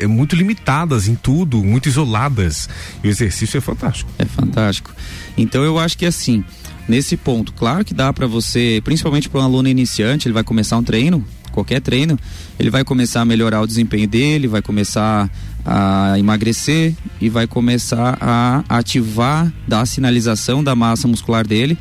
é, 0.00 0.06
muito 0.06 0.36
limitadas 0.36 1.08
em 1.08 1.14
tudo, 1.14 1.62
muito 1.62 1.88
isoladas. 1.88 2.68
E 3.02 3.08
o 3.08 3.10
exercício 3.10 3.58
é 3.58 3.60
fantástico. 3.60 4.10
É 4.18 4.24
fantástico. 4.24 4.90
Então 5.36 5.62
eu 5.62 5.78
acho 5.78 5.96
que 5.98 6.06
assim, 6.06 6.44
nesse 6.88 7.16
ponto, 7.16 7.52
claro 7.52 7.84
que 7.84 7.94
dá 7.94 8.12
para 8.12 8.26
você, 8.26 8.80
principalmente 8.84 9.28
para 9.28 9.40
um 9.40 9.44
aluno 9.44 9.68
iniciante, 9.68 10.28
ele 10.28 10.34
vai 10.34 10.44
começar 10.44 10.76
um 10.76 10.82
treino, 10.82 11.24
qualquer 11.52 11.80
treino, 11.80 12.18
ele 12.58 12.70
vai 12.70 12.84
começar 12.84 13.20
a 13.20 13.24
melhorar 13.24 13.60
o 13.60 13.66
desempenho 13.66 14.08
dele, 14.08 14.48
vai 14.48 14.62
começar 14.62 15.30
a 15.64 16.18
emagrecer 16.18 16.94
e 17.20 17.28
vai 17.28 17.46
começar 17.46 18.18
a 18.20 18.64
ativar 18.68 19.52
da 19.68 19.84
sinalização 19.86 20.64
da 20.64 20.74
massa 20.74 21.06
muscular 21.06 21.46
dele. 21.46 21.78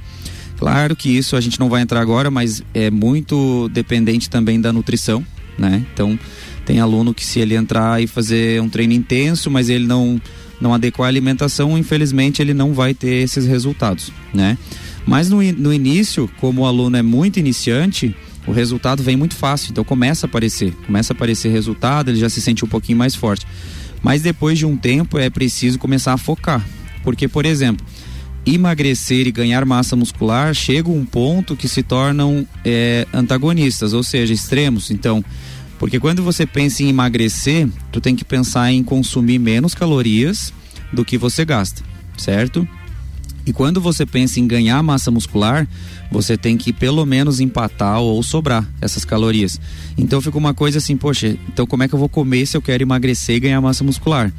Claro 0.58 0.96
que 0.96 1.10
isso 1.10 1.36
a 1.36 1.42
gente 1.42 1.60
não 1.60 1.70
vai 1.70 1.82
entrar 1.82 2.02
agora, 2.02 2.30
mas 2.30 2.62
é 2.74 2.92
muito 2.92 3.68
dependente 3.70 4.30
também 4.30 4.62
da 4.62 4.72
nutrição, 4.72 5.26
né? 5.58 5.84
Então, 5.92 6.20
tem 6.66 6.80
aluno 6.80 7.14
que 7.14 7.26
se 7.26 7.40
ele 7.40 7.56
entrar 7.56 8.02
e 8.02 8.08
fazer 8.08 8.62
um 8.62 8.70
treino 8.70 8.94
intenso, 8.94 9.50
mas 9.50 9.70
ele 9.70 9.86
não 9.86 10.22
não 10.60 10.76
adequar 10.76 11.08
a 11.08 11.10
alimentação, 11.10 11.76
infelizmente 11.76 12.40
ele 12.40 12.54
não 12.54 12.72
vai 12.72 12.94
ter 12.94 13.24
esses 13.24 13.48
resultados, 13.48 14.12
né? 14.32 14.56
Mas 15.08 15.28
no, 15.28 15.42
no 15.54 15.74
início, 15.74 16.30
como 16.40 16.62
o 16.62 16.66
aluno 16.68 16.96
é 16.96 17.02
muito 17.02 17.40
iniciante, 17.40 18.16
o 18.46 18.52
resultado 18.52 19.02
vem 19.02 19.18
muito 19.18 19.36
fácil, 19.36 19.72
então 19.72 19.84
começa 19.84 20.28
a 20.28 20.30
aparecer, 20.30 20.72
começa 20.86 21.14
a 21.14 21.16
aparecer 21.16 21.52
resultado, 21.52 22.10
ele 22.12 22.20
já 22.20 22.30
se 22.30 22.40
sente 22.40 22.64
um 22.64 22.68
pouquinho 22.68 22.98
mais 22.98 23.16
forte. 23.16 23.48
Mas 24.04 24.22
depois 24.22 24.60
de 24.60 24.66
um 24.66 24.78
tempo 24.78 25.18
é 25.18 25.32
preciso 25.32 25.80
começar 25.80 26.14
a 26.14 26.18
focar, 26.18 26.64
porque 27.04 27.28
por 27.28 27.44
exemplo, 27.44 27.84
emagrecer 28.46 29.28
e 29.28 29.32
ganhar 29.32 29.66
massa 29.66 29.96
muscular 29.96 30.54
chega 30.54 30.90
um 30.90 31.06
ponto 31.06 31.56
que 31.56 31.68
se 31.68 31.84
tornam 31.84 32.48
é, 32.66 33.08
antagonistas, 33.14 33.94
ou 33.94 34.04
seja, 34.04 34.34
extremos. 34.34 34.90
Então, 34.90 35.24
porque 35.82 36.00
quando 36.00 36.22
você 36.22 36.46
pensa 36.46 36.84
em 36.84 36.90
emagrecer, 36.90 37.68
tu 37.92 38.00
tem 38.00 38.16
que 38.16 38.24
pensar 38.24 38.72
em 38.72 38.84
consumir 38.84 39.40
menos 39.40 39.74
calorias 39.74 40.54
do 40.94 41.04
que 41.04 41.18
você 41.18 41.44
gasta, 41.44 41.82
certo? 42.16 42.68
E 43.48 43.52
quando 43.52 43.82
você 43.82 44.06
pensa 44.06 44.40
em 44.40 44.46
ganhar 44.46 44.84
massa 44.84 45.10
muscular, 45.10 45.68
você 46.12 46.38
tem 46.38 46.56
que 46.56 46.72
pelo 46.72 47.04
menos 47.04 47.40
empatar 47.40 48.00
ou 48.00 48.22
sobrar 48.22 48.64
essas 48.80 49.04
calorias. 49.04 49.60
Então 49.98 50.22
fica 50.22 50.38
uma 50.38 50.54
coisa 50.54 50.78
assim, 50.78 50.96
poxa, 50.96 51.36
então 51.52 51.66
como 51.66 51.82
é 51.82 51.88
que 51.88 51.96
eu 51.96 52.00
vou 52.00 52.08
comer 52.08 52.46
se 52.46 52.56
eu 52.56 52.62
quero 52.62 52.84
emagrecer 52.84 53.38
e 53.38 53.40
ganhar 53.40 53.60
massa 53.60 53.84
muscular? 53.84 54.32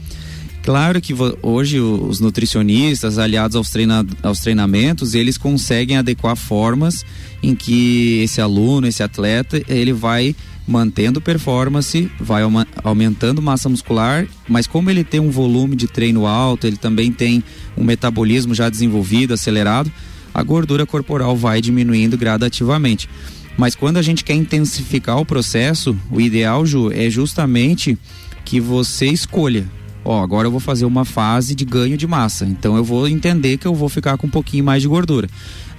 Claro 0.63 1.01
que 1.01 1.13
hoje 1.43 1.81
os 1.81 2.21
nutricionistas, 2.21 3.19
aliados 3.19 3.57
aos, 3.57 3.69
treina 3.71 4.07
aos 4.23 4.39
treinamentos, 4.39 5.13
eles 5.13 5.37
conseguem 5.37 5.97
adequar 5.97 6.37
formas 6.37 7.05
em 7.43 7.53
que 7.53 8.21
esse 8.23 8.41
aluno, 8.41 8.87
esse 8.87 9.03
atleta, 9.03 9.61
ele 9.67 9.93
vai 9.93 10.37
mantendo 10.67 11.21
performance, 11.21 12.11
vai 12.21 12.43
aumentando 12.85 13.43
massa 13.43 13.69
muscular, 13.69 14.27
mas 14.49 14.67
como 14.67 14.91
ele 14.91 15.05
tem 15.05 15.21
um 15.21 15.31
volume 15.31 15.75
de 15.77 15.87
treino 15.87 16.27
alto, 16.27 16.67
ele 16.67 16.77
também 16.77 17.13
tem 17.13 17.43
um 17.77 17.85
metabolismo 17.85 18.55
já 18.55 18.69
desenvolvido, 18.69 19.35
acelerado, 19.35 19.91
a 20.33 20.43
gordura 20.43 20.87
corporal 20.87 21.37
vai 21.37 21.61
diminuindo 21.61 22.17
gradativamente. 22.17 23.09
Mas 23.57 23.75
quando 23.75 23.99
a 23.99 24.03
gente 24.03 24.25
quer 24.25 24.35
intensificar 24.35 25.19
o 25.19 25.27
processo, 25.27 25.97
o 26.11 26.21
ideal, 26.21 26.65
Ju, 26.65 26.91
é 26.91 27.11
justamente 27.11 27.99
que 28.45 28.61
você 28.61 29.07
escolha. 29.07 29.69
Ó, 30.05 30.23
agora 30.23 30.49
eu 30.49 30.51
vou 30.51 30.61
fazer 30.61 30.85
uma 30.85 31.05
fase 31.05 31.55
de 31.55 31.65
ganho 31.65 31.97
de 31.97 32.07
massa. 32.07 32.45
Então 32.45 32.77
eu 32.77 32.83
vou 32.83 33.07
entender 33.07 33.57
que 33.59 33.67
eu 33.67 33.75
vou 33.75 33.89
ficar 33.89 34.17
com 34.17 34.27
um 34.27 34.31
pouquinho 34.31 34.65
mais 34.65 34.83
de 34.83 34.89
gordura. 34.89 35.29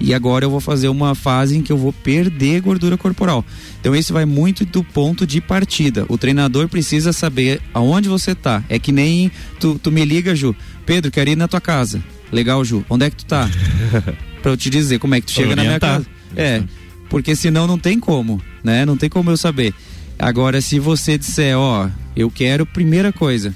E 0.04 0.14
agora 0.14 0.44
eu 0.44 0.50
vou 0.50 0.60
fazer 0.60 0.90
uma 0.90 1.16
fase 1.16 1.58
em 1.58 1.62
que 1.62 1.72
eu 1.72 1.78
vou 1.78 1.94
perder 1.94 2.60
gordura 2.60 2.98
corporal. 2.98 3.44
Então 3.80 3.96
esse 3.96 4.12
vai 4.12 4.26
muito 4.26 4.66
do 4.66 4.84
ponto 4.84 5.26
de 5.26 5.40
partida. 5.40 6.06
O 6.10 6.18
treinador 6.18 6.68
precisa 6.68 7.14
saber 7.14 7.62
aonde 7.74 8.10
você 8.10 8.32
está. 8.32 8.62
É 8.68 8.78
que 8.78 8.92
nem 8.92 9.32
tu, 9.62 9.80
tu 9.82 9.90
me 9.90 10.04
liga, 10.04 10.36
Ju. 10.36 10.54
Pedro, 10.86 11.10
quero 11.10 11.30
ir 11.30 11.38
na 11.38 11.48
tua 11.48 11.62
casa. 11.62 12.04
Legal, 12.34 12.66
Ju. 12.66 12.86
Onde 12.90 13.06
é 13.06 13.10
que 13.10 13.16
tu 13.16 13.26
tá? 13.26 13.50
para 14.44 14.52
eu 14.52 14.58
te 14.58 14.70
dizer 14.70 15.00
como 15.00 15.16
é 15.16 15.22
que 15.22 15.28
tu 15.28 15.32
chega 15.32 15.56
na 15.56 15.64
minha 15.64 15.80
casa. 15.80 16.06
É, 16.36 16.62
porque 17.10 17.34
senão 17.34 17.66
não 17.66 17.80
tem 17.80 17.98
como, 17.98 18.42
né? 18.62 18.86
Não 18.86 18.98
tem 18.98 19.10
como 19.10 19.32
eu 19.32 19.38
saber. 19.38 19.74
Agora, 20.20 20.60
se 20.60 20.80
você 20.80 21.18
disser, 21.18 21.58
ó, 21.58 21.90
eu 22.14 22.30
quero, 22.30 22.66
primeira 22.66 23.14
coisa, 23.14 23.54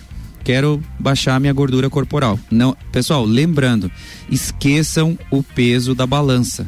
quero 0.47 0.81
baixar 0.97 1.37
minha 1.41 1.51
gordura 1.51 1.89
corporal. 1.89 2.39
Não, 2.49 2.73
pessoal, 2.89 3.25
lembrando, 3.25 3.91
esqueçam 4.31 5.19
o 5.29 5.43
peso 5.43 5.93
da 5.93 6.07
balança, 6.07 6.65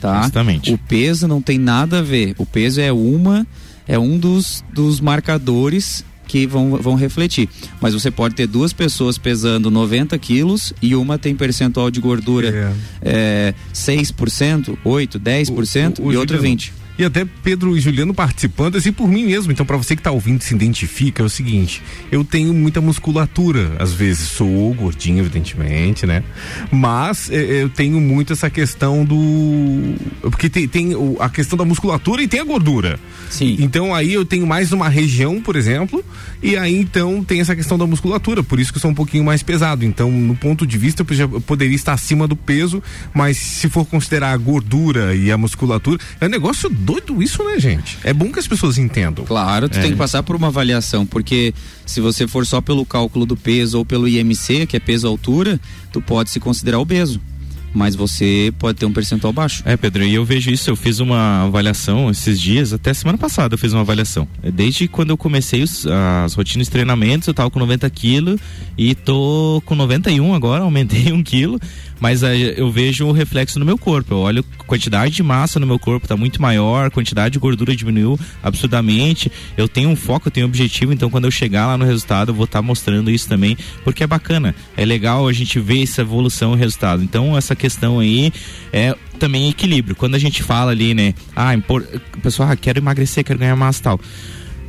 tá? 0.00 0.18
Exatamente. 0.22 0.72
O 0.72 0.76
peso 0.76 1.28
não 1.28 1.40
tem 1.40 1.56
nada 1.56 2.00
a 2.00 2.02
ver. 2.02 2.34
O 2.38 2.44
peso 2.44 2.80
é 2.80 2.92
uma, 2.92 3.46
é 3.86 3.96
um 3.96 4.18
dos, 4.18 4.64
dos 4.74 4.98
marcadores 4.98 6.04
que 6.26 6.44
vão, 6.44 6.76
vão 6.76 6.96
refletir. 6.96 7.48
Mas 7.80 7.94
você 7.94 8.10
pode 8.10 8.34
ter 8.34 8.48
duas 8.48 8.72
pessoas 8.72 9.16
pesando 9.16 9.70
90 9.70 10.18
quilos 10.18 10.72
e 10.82 10.96
uma 10.96 11.16
tem 11.16 11.36
percentual 11.36 11.88
de 11.88 12.00
gordura 12.00 12.74
é. 13.00 13.52
É, 13.52 13.54
6%, 13.72 14.76
8%, 14.84 15.20
10% 15.20 15.98
o, 16.00 16.02
o, 16.02 16.06
o 16.06 16.12
e 16.12 16.16
outra 16.16 16.36
20%. 16.36 16.79
E 17.00 17.04
até 17.06 17.26
Pedro 17.42 17.74
e 17.74 17.80
Juliano 17.80 18.12
participando, 18.12 18.76
assim, 18.76 18.92
por 18.92 19.08
mim 19.08 19.24
mesmo. 19.24 19.50
Então, 19.50 19.64
para 19.64 19.78
você 19.78 19.96
que 19.96 20.02
tá 20.02 20.10
ouvindo, 20.10 20.42
se 20.42 20.54
identifica, 20.54 21.22
é 21.22 21.24
o 21.24 21.30
seguinte: 21.30 21.82
eu 22.12 22.22
tenho 22.22 22.52
muita 22.52 22.78
musculatura, 22.82 23.72
às 23.78 23.94
vezes 23.94 24.28
sou 24.28 24.74
gordinho, 24.74 25.20
evidentemente, 25.20 26.06
né? 26.06 26.22
Mas 26.70 27.30
é, 27.30 27.62
eu 27.62 27.70
tenho 27.70 27.98
muito 28.02 28.34
essa 28.34 28.50
questão 28.50 29.02
do. 29.02 29.94
Porque 30.20 30.50
tem, 30.50 30.68
tem 30.68 30.90
a 31.18 31.30
questão 31.30 31.56
da 31.56 31.64
musculatura 31.64 32.22
e 32.22 32.28
tem 32.28 32.38
a 32.38 32.44
gordura. 32.44 33.00
Sim. 33.30 33.56
Então 33.60 33.94
aí 33.94 34.12
eu 34.12 34.24
tenho 34.26 34.46
mais 34.46 34.70
uma 34.70 34.88
região, 34.90 35.40
por 35.40 35.56
exemplo, 35.56 36.04
e 36.42 36.54
aí 36.54 36.76
então 36.76 37.24
tem 37.24 37.40
essa 37.40 37.56
questão 37.56 37.78
da 37.78 37.86
musculatura, 37.86 38.42
por 38.42 38.60
isso 38.60 38.72
que 38.72 38.76
eu 38.76 38.82
sou 38.82 38.90
um 38.90 38.94
pouquinho 38.94 39.24
mais 39.24 39.42
pesado. 39.42 39.86
Então, 39.86 40.10
no 40.10 40.36
ponto 40.36 40.66
de 40.66 40.76
vista, 40.76 41.06
eu, 41.08 41.16
já, 41.16 41.24
eu 41.24 41.40
poderia 41.40 41.76
estar 41.76 41.94
acima 41.94 42.28
do 42.28 42.36
peso, 42.36 42.82
mas 43.14 43.38
se 43.38 43.70
for 43.70 43.86
considerar 43.86 44.32
a 44.32 44.36
gordura 44.36 45.14
e 45.14 45.32
a 45.32 45.38
musculatura, 45.38 45.98
é 46.20 46.26
um 46.26 46.28
negócio 46.28 46.68
doido 46.68 46.89
isso, 47.20 47.42
né, 47.44 47.58
gente? 47.58 47.98
É 48.04 48.12
bom 48.12 48.30
que 48.32 48.38
as 48.38 48.46
pessoas 48.48 48.78
entendam. 48.78 49.24
Claro, 49.24 49.68
tu 49.68 49.78
É. 49.78 49.82
tem 49.82 49.92
que 49.92 49.96
passar 49.98 50.22
por 50.22 50.34
uma 50.36 50.48
avaliação, 50.48 51.04
porque 51.06 51.52
se 51.86 52.00
você 52.00 52.26
for 52.26 52.46
só 52.46 52.60
pelo 52.60 52.84
cálculo 52.86 53.24
do 53.26 53.36
peso 53.36 53.78
ou 53.78 53.84
pelo 53.84 54.08
IMC, 54.08 54.66
que 54.66 54.76
é 54.76 54.80
peso-altura, 54.80 55.60
tu 55.92 56.00
pode 56.00 56.30
se 56.30 56.40
considerar 56.40 56.78
obeso. 56.78 57.20
Mas 57.72 57.94
você 57.94 58.52
pode 58.58 58.78
ter 58.78 58.84
um 58.86 58.92
percentual 58.92 59.32
baixo. 59.32 59.62
É, 59.64 59.76
Pedro, 59.76 60.02
e 60.02 60.12
eu 60.12 60.24
vejo 60.24 60.50
isso, 60.50 60.68
eu 60.68 60.74
fiz 60.74 60.98
uma 60.98 61.44
avaliação 61.44 62.10
esses 62.10 62.40
dias, 62.40 62.72
até 62.72 62.92
semana 62.92 63.16
passada 63.16 63.54
eu 63.54 63.58
fiz 63.58 63.72
uma 63.72 63.82
avaliação. 63.82 64.26
Desde 64.42 64.88
quando 64.88 65.10
eu 65.10 65.16
comecei 65.16 65.62
os- 65.62 65.86
as 66.24 66.34
rotinas 66.34 66.66
de 66.66 66.70
treinamentos, 66.72 67.28
eu 67.28 67.34
tava 67.34 67.48
com 67.48 67.60
90 67.60 67.88
quilos 67.88 68.40
e 68.76 68.92
tô 68.92 69.62
com 69.64 69.76
91 69.76 70.34
agora, 70.34 70.64
aumentei 70.64 71.12
um 71.12 71.22
quilo, 71.22 71.60
mas 72.00 72.24
aí 72.24 72.54
eu 72.56 72.72
vejo 72.72 73.06
o 73.06 73.12
reflexo 73.12 73.56
no 73.60 73.64
meu 73.64 73.78
corpo. 73.78 74.14
Eu 74.14 74.18
olho 74.18 74.44
quantidade 74.70 75.16
de 75.16 75.22
massa 75.24 75.58
no 75.58 75.66
meu 75.66 75.80
corpo 75.80 76.06
tá 76.06 76.16
muito 76.16 76.40
maior, 76.40 76.92
quantidade 76.92 77.32
de 77.32 77.40
gordura 77.40 77.74
diminuiu 77.74 78.16
absurdamente. 78.40 79.30
Eu 79.56 79.66
tenho 79.66 79.88
um 79.90 79.96
foco, 79.96 80.28
eu 80.28 80.30
tenho 80.30 80.46
um 80.46 80.48
objetivo, 80.48 80.92
então 80.92 81.10
quando 81.10 81.24
eu 81.24 81.30
chegar 81.30 81.66
lá 81.66 81.76
no 81.76 81.84
resultado, 81.84 82.30
eu 82.30 82.34
vou 82.36 82.44
estar 82.44 82.62
mostrando 82.62 83.10
isso 83.10 83.28
também, 83.28 83.58
porque 83.82 84.04
é 84.04 84.06
bacana, 84.06 84.54
é 84.76 84.84
legal 84.84 85.26
a 85.26 85.32
gente 85.32 85.58
ver 85.58 85.82
essa 85.82 86.02
evolução 86.02 86.54
e 86.54 86.56
resultado. 86.56 87.02
Então 87.02 87.36
essa 87.36 87.56
questão 87.56 87.98
aí 87.98 88.32
é 88.72 88.94
também 89.18 89.48
equilíbrio. 89.48 89.96
Quando 89.96 90.14
a 90.14 90.18
gente 90.20 90.40
fala 90.40 90.70
ali, 90.70 90.94
né, 90.94 91.14
ah, 91.34 91.52
impor, 91.52 91.82
pessoal, 92.22 92.50
ah, 92.50 92.56
quero 92.56 92.78
emagrecer, 92.78 93.24
quero 93.24 93.40
ganhar 93.40 93.56
massa 93.56 93.82
tal. 93.82 94.00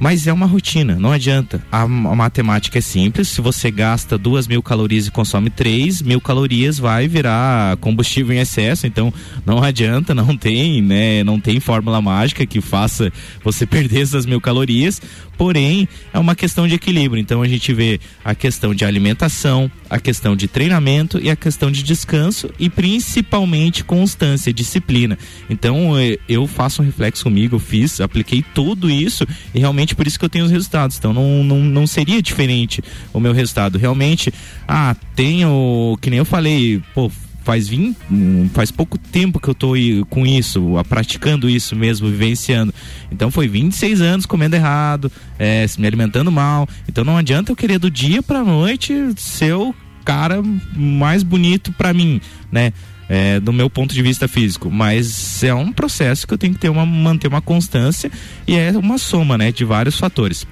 Mas 0.01 0.25
é 0.25 0.33
uma 0.33 0.47
rotina, 0.47 0.95
não 0.95 1.11
adianta. 1.11 1.61
A, 1.71 1.83
a 1.83 1.87
matemática 1.87 2.79
é 2.79 2.81
simples. 2.81 3.27
Se 3.27 3.39
você 3.39 3.69
gasta 3.69 4.17
duas 4.17 4.47
mil 4.47 4.63
calorias 4.63 5.05
e 5.05 5.11
consome 5.11 5.51
três 5.51 6.01
mil 6.01 6.19
calorias, 6.19 6.79
vai 6.79 7.07
virar 7.07 7.77
combustível 7.77 8.35
em 8.35 8.39
excesso. 8.39 8.87
Então 8.87 9.13
não 9.45 9.61
adianta, 9.61 10.15
não 10.15 10.35
tem, 10.35 10.81
né? 10.81 11.23
Não 11.23 11.39
tem 11.39 11.59
fórmula 11.59 12.01
mágica 12.01 12.47
que 12.47 12.59
faça 12.59 13.13
você 13.43 13.63
perder 13.69 14.01
essas 14.01 14.25
mil 14.25 14.41
calorias. 14.41 14.99
Porém, 15.41 15.87
é 16.13 16.19
uma 16.19 16.35
questão 16.35 16.67
de 16.67 16.75
equilíbrio. 16.75 17.19
Então 17.19 17.41
a 17.41 17.47
gente 17.47 17.73
vê 17.73 17.99
a 18.23 18.35
questão 18.35 18.75
de 18.75 18.85
alimentação, 18.85 19.71
a 19.89 19.99
questão 19.99 20.35
de 20.35 20.47
treinamento 20.47 21.17
e 21.19 21.31
a 21.31 21.35
questão 21.35 21.71
de 21.71 21.81
descanso 21.81 22.51
e 22.59 22.69
principalmente 22.69 23.83
constância, 23.83 24.53
disciplina. 24.53 25.17
Então 25.49 25.97
eh, 25.97 26.19
eu 26.29 26.45
faço 26.45 26.83
um 26.83 26.85
reflexo 26.85 27.23
comigo, 27.23 27.55
eu 27.55 27.59
fiz, 27.59 27.99
apliquei 27.99 28.45
tudo 28.53 28.87
isso 28.87 29.25
e 29.51 29.59
realmente 29.59 29.95
por 29.95 30.05
isso 30.05 30.19
que 30.19 30.25
eu 30.25 30.29
tenho 30.29 30.45
os 30.45 30.51
resultados. 30.51 30.99
Então 30.99 31.11
não, 31.11 31.43
não, 31.43 31.57
não 31.57 31.87
seria 31.87 32.21
diferente 32.21 32.83
o 33.11 33.19
meu 33.19 33.33
resultado. 33.33 33.79
Realmente, 33.79 34.31
ah, 34.67 34.95
tenho, 35.15 35.97
que 35.99 36.11
nem 36.11 36.19
eu 36.19 36.25
falei, 36.25 36.83
pô, 36.93 37.11
faz 37.43 37.67
vim, 37.67 37.95
hum, 38.09 38.49
faz 38.53 38.71
pouco 38.71 38.97
tempo 38.97 39.39
que 39.39 39.49
eu 39.49 39.73
aí 39.73 40.03
com 40.09 40.25
isso, 40.25 40.73
praticando 40.87 41.49
isso 41.49 41.75
mesmo, 41.75 42.09
vivenciando. 42.09 42.73
Então 43.11 43.31
foi 43.31 43.47
26 43.47 44.01
anos 44.01 44.25
comendo 44.25 44.55
errado, 44.55 45.11
é, 45.37 45.65
me 45.77 45.87
alimentando 45.87 46.31
mal. 46.31 46.67
Então 46.87 47.03
não 47.03 47.17
adianta 47.17 47.51
eu 47.51 47.55
querer 47.55 47.79
do 47.79 47.89
dia 47.89 48.21
pra 48.21 48.43
noite 48.43 48.93
ser 49.17 49.53
o 49.53 49.73
cara 50.03 50.41
mais 50.75 51.23
bonito 51.23 51.71
pra 51.73 51.93
mim, 51.93 52.21
né? 52.51 52.73
É, 53.09 53.41
do 53.41 53.51
meu 53.51 53.69
ponto 53.69 53.93
de 53.93 54.01
vista 54.01 54.25
físico, 54.25 54.71
mas 54.71 55.43
é 55.43 55.53
um 55.53 55.73
processo 55.73 56.25
que 56.25 56.33
eu 56.33 56.37
tenho 56.37 56.53
que 56.53 56.59
ter 56.61 56.69
uma, 56.69 56.85
manter 56.85 57.27
uma 57.27 57.41
constância 57.41 58.09
e 58.47 58.55
é 58.55 58.71
uma 58.71 58.97
soma, 58.97 59.37
né, 59.37 59.51
de 59.51 59.65
vários 59.65 59.99
fatores. 59.99 60.47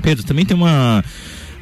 Pedro, 0.00 0.24
também 0.24 0.46
tem 0.46 0.56
uma 0.56 1.04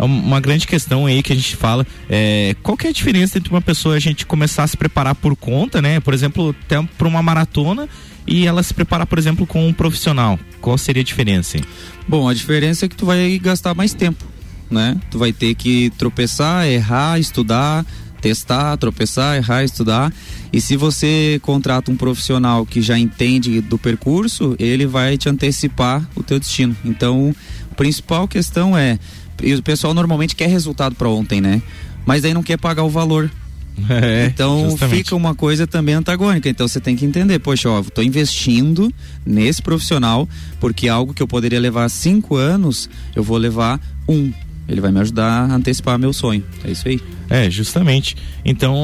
uma 0.04 0.40
grande 0.40 0.66
questão 0.66 1.06
aí 1.06 1.22
que 1.22 1.32
a 1.32 1.36
gente 1.36 1.56
fala 1.56 1.86
é 2.08 2.54
qual 2.62 2.76
que 2.76 2.86
é 2.86 2.90
a 2.90 2.92
diferença 2.92 3.38
entre 3.38 3.50
uma 3.50 3.60
pessoa 3.60 3.96
a 3.96 3.98
gente 3.98 4.24
começar 4.24 4.64
a 4.64 4.66
se 4.66 4.76
preparar 4.76 5.14
por 5.14 5.34
conta, 5.34 5.82
né? 5.82 6.00
Por 6.00 6.14
exemplo, 6.14 6.54
até 6.64 6.80
para 6.96 7.08
uma 7.08 7.22
maratona 7.22 7.88
e 8.26 8.46
ela 8.46 8.62
se 8.62 8.74
preparar, 8.74 9.06
por 9.06 9.18
exemplo, 9.18 9.46
com 9.46 9.66
um 9.66 9.72
profissional. 9.72 10.38
Qual 10.60 10.76
seria 10.76 11.00
a 11.00 11.04
diferença? 11.04 11.58
Bom, 12.06 12.28
a 12.28 12.34
diferença 12.34 12.84
é 12.84 12.88
que 12.88 12.96
tu 12.96 13.06
vai 13.06 13.38
gastar 13.38 13.74
mais 13.74 13.94
tempo, 13.94 14.24
né? 14.70 15.00
Tu 15.10 15.18
vai 15.18 15.32
ter 15.32 15.54
que 15.54 15.90
tropeçar, 15.96 16.66
errar, 16.66 17.18
estudar, 17.18 17.84
testar, 18.20 18.76
tropeçar, 18.76 19.36
errar, 19.36 19.64
estudar. 19.64 20.12
E 20.52 20.60
se 20.60 20.76
você 20.76 21.38
contrata 21.42 21.90
um 21.90 21.96
profissional 21.96 22.66
que 22.66 22.82
já 22.82 22.98
entende 22.98 23.60
do 23.60 23.78
percurso, 23.78 24.54
ele 24.58 24.86
vai 24.86 25.16
te 25.16 25.28
antecipar 25.28 26.06
o 26.14 26.22
teu 26.22 26.38
destino. 26.38 26.76
Então, 26.84 27.34
a 27.70 27.74
principal 27.74 28.28
questão 28.28 28.76
é, 28.76 28.98
e 29.42 29.54
o 29.54 29.62
pessoal 29.62 29.94
normalmente 29.94 30.34
quer 30.34 30.48
resultado 30.48 30.94
para 30.94 31.08
ontem, 31.08 31.40
né? 31.40 31.62
Mas 32.04 32.24
aí 32.24 32.32
não 32.32 32.42
quer 32.42 32.58
pagar 32.58 32.82
o 32.84 32.90
valor. 32.90 33.30
É, 33.88 34.26
então 34.26 34.70
justamente. 34.70 34.98
fica 34.98 35.14
uma 35.14 35.36
coisa 35.36 35.64
também 35.64 35.94
antagônica. 35.94 36.48
Então 36.48 36.66
você 36.66 36.80
tem 36.80 36.96
que 36.96 37.04
entender, 37.04 37.38
poxa, 37.38 37.70
ó, 37.70 37.80
tô 37.82 38.02
investindo 38.02 38.92
nesse 39.24 39.62
profissional 39.62 40.28
porque 40.58 40.88
algo 40.88 41.14
que 41.14 41.22
eu 41.22 41.28
poderia 41.28 41.60
levar 41.60 41.88
cinco 41.88 42.34
anos, 42.34 42.90
eu 43.14 43.22
vou 43.22 43.36
levar 43.36 43.80
um. 44.08 44.32
Ele 44.68 44.80
vai 44.80 44.90
me 44.90 44.98
ajudar 44.98 45.48
a 45.48 45.54
antecipar 45.54 45.96
meu 45.96 46.12
sonho. 46.12 46.44
É 46.64 46.72
isso 46.72 46.88
aí. 46.88 47.00
É, 47.30 47.48
justamente. 47.48 48.16
Então, 48.44 48.74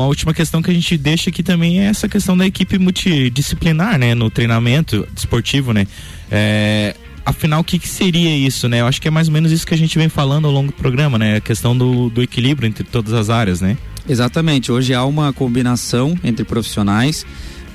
a 0.00 0.06
última 0.06 0.32
questão 0.32 0.62
que 0.62 0.70
a 0.70 0.74
gente 0.74 0.96
deixa 0.96 1.30
aqui 1.30 1.42
também 1.42 1.80
é 1.80 1.84
essa 1.84 2.08
questão 2.08 2.36
da 2.36 2.46
equipe 2.46 2.78
multidisciplinar, 2.78 3.98
né? 3.98 4.14
No 4.14 4.30
treinamento 4.30 5.06
esportivo, 5.14 5.72
né? 5.72 5.86
É, 6.30 6.94
afinal, 7.24 7.60
o 7.60 7.64
que, 7.64 7.78
que 7.78 7.88
seria 7.88 8.36
isso, 8.36 8.68
né? 8.68 8.80
Eu 8.80 8.86
acho 8.86 9.00
que 9.00 9.08
é 9.08 9.10
mais 9.10 9.28
ou 9.28 9.34
menos 9.34 9.50
isso 9.50 9.66
que 9.66 9.74
a 9.74 9.78
gente 9.78 9.96
vem 9.98 10.08
falando 10.08 10.46
ao 10.46 10.52
longo 10.52 10.68
do 10.68 10.74
programa, 10.74 11.18
né? 11.18 11.36
A 11.36 11.40
questão 11.40 11.76
do, 11.76 12.10
do 12.10 12.22
equilíbrio 12.22 12.66
entre 12.66 12.84
todas 12.84 13.12
as 13.12 13.30
áreas, 13.30 13.60
né? 13.60 13.76
Exatamente. 14.08 14.70
Hoje 14.70 14.92
há 14.92 15.04
uma 15.04 15.32
combinação 15.32 16.18
entre 16.22 16.44
profissionais. 16.44 17.24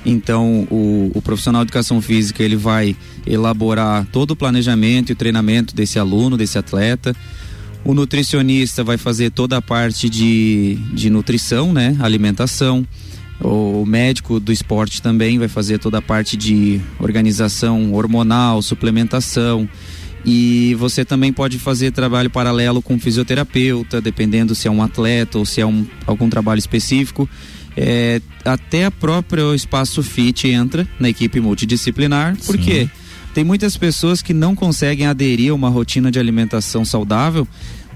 Então, 0.04 0.66
o, 0.70 1.10
o 1.14 1.20
profissional 1.20 1.64
de 1.64 1.68
educação 1.68 2.00
física 2.00 2.42
ele 2.42 2.56
vai 2.56 2.96
elaborar 3.26 4.06
todo 4.10 4.30
o 4.30 4.36
planejamento 4.36 5.10
e 5.10 5.12
o 5.12 5.16
treinamento 5.16 5.74
desse 5.74 5.98
aluno, 5.98 6.36
desse 6.36 6.56
atleta. 6.56 7.14
O 7.84 7.94
nutricionista 7.94 8.84
vai 8.84 8.96
fazer 8.96 9.30
toda 9.30 9.56
a 9.56 9.62
parte 9.62 10.08
de, 10.08 10.76
de 10.92 11.10
nutrição, 11.10 11.72
né? 11.72 11.96
Alimentação. 12.00 12.86
O 13.42 13.86
médico 13.86 14.38
do 14.38 14.52
esporte 14.52 15.00
também 15.00 15.38
vai 15.38 15.48
fazer 15.48 15.78
toda 15.78 15.98
a 15.98 16.02
parte 16.02 16.36
de 16.36 16.80
organização 16.98 17.92
hormonal, 17.94 18.60
suplementação. 18.60 19.68
E 20.24 20.74
você 20.78 21.04
também 21.04 21.32
pode 21.32 21.58
fazer 21.58 21.92
trabalho 21.92 22.28
paralelo 22.28 22.82
com 22.82 22.98
fisioterapeuta, 22.98 24.00
dependendo 24.00 24.54
se 24.54 24.68
é 24.68 24.70
um 24.70 24.82
atleta 24.82 25.38
ou 25.38 25.46
se 25.46 25.62
é 25.62 25.66
um, 25.66 25.86
algum 26.06 26.28
trabalho 26.28 26.58
específico. 26.58 27.28
É, 27.76 28.20
até 28.44 28.84
a 28.84 28.90
própria 28.90 29.54
Espaço 29.54 30.02
Fit 30.02 30.46
entra 30.46 30.86
na 30.98 31.08
equipe 31.08 31.40
multidisciplinar, 31.40 32.36
porque 32.44 32.90
tem 33.32 33.44
muitas 33.44 33.76
pessoas 33.76 34.20
que 34.20 34.34
não 34.34 34.54
conseguem 34.54 35.06
aderir 35.06 35.52
a 35.52 35.54
uma 35.54 35.68
rotina 35.68 36.10
de 36.10 36.18
alimentação 36.18 36.84
saudável. 36.84 37.46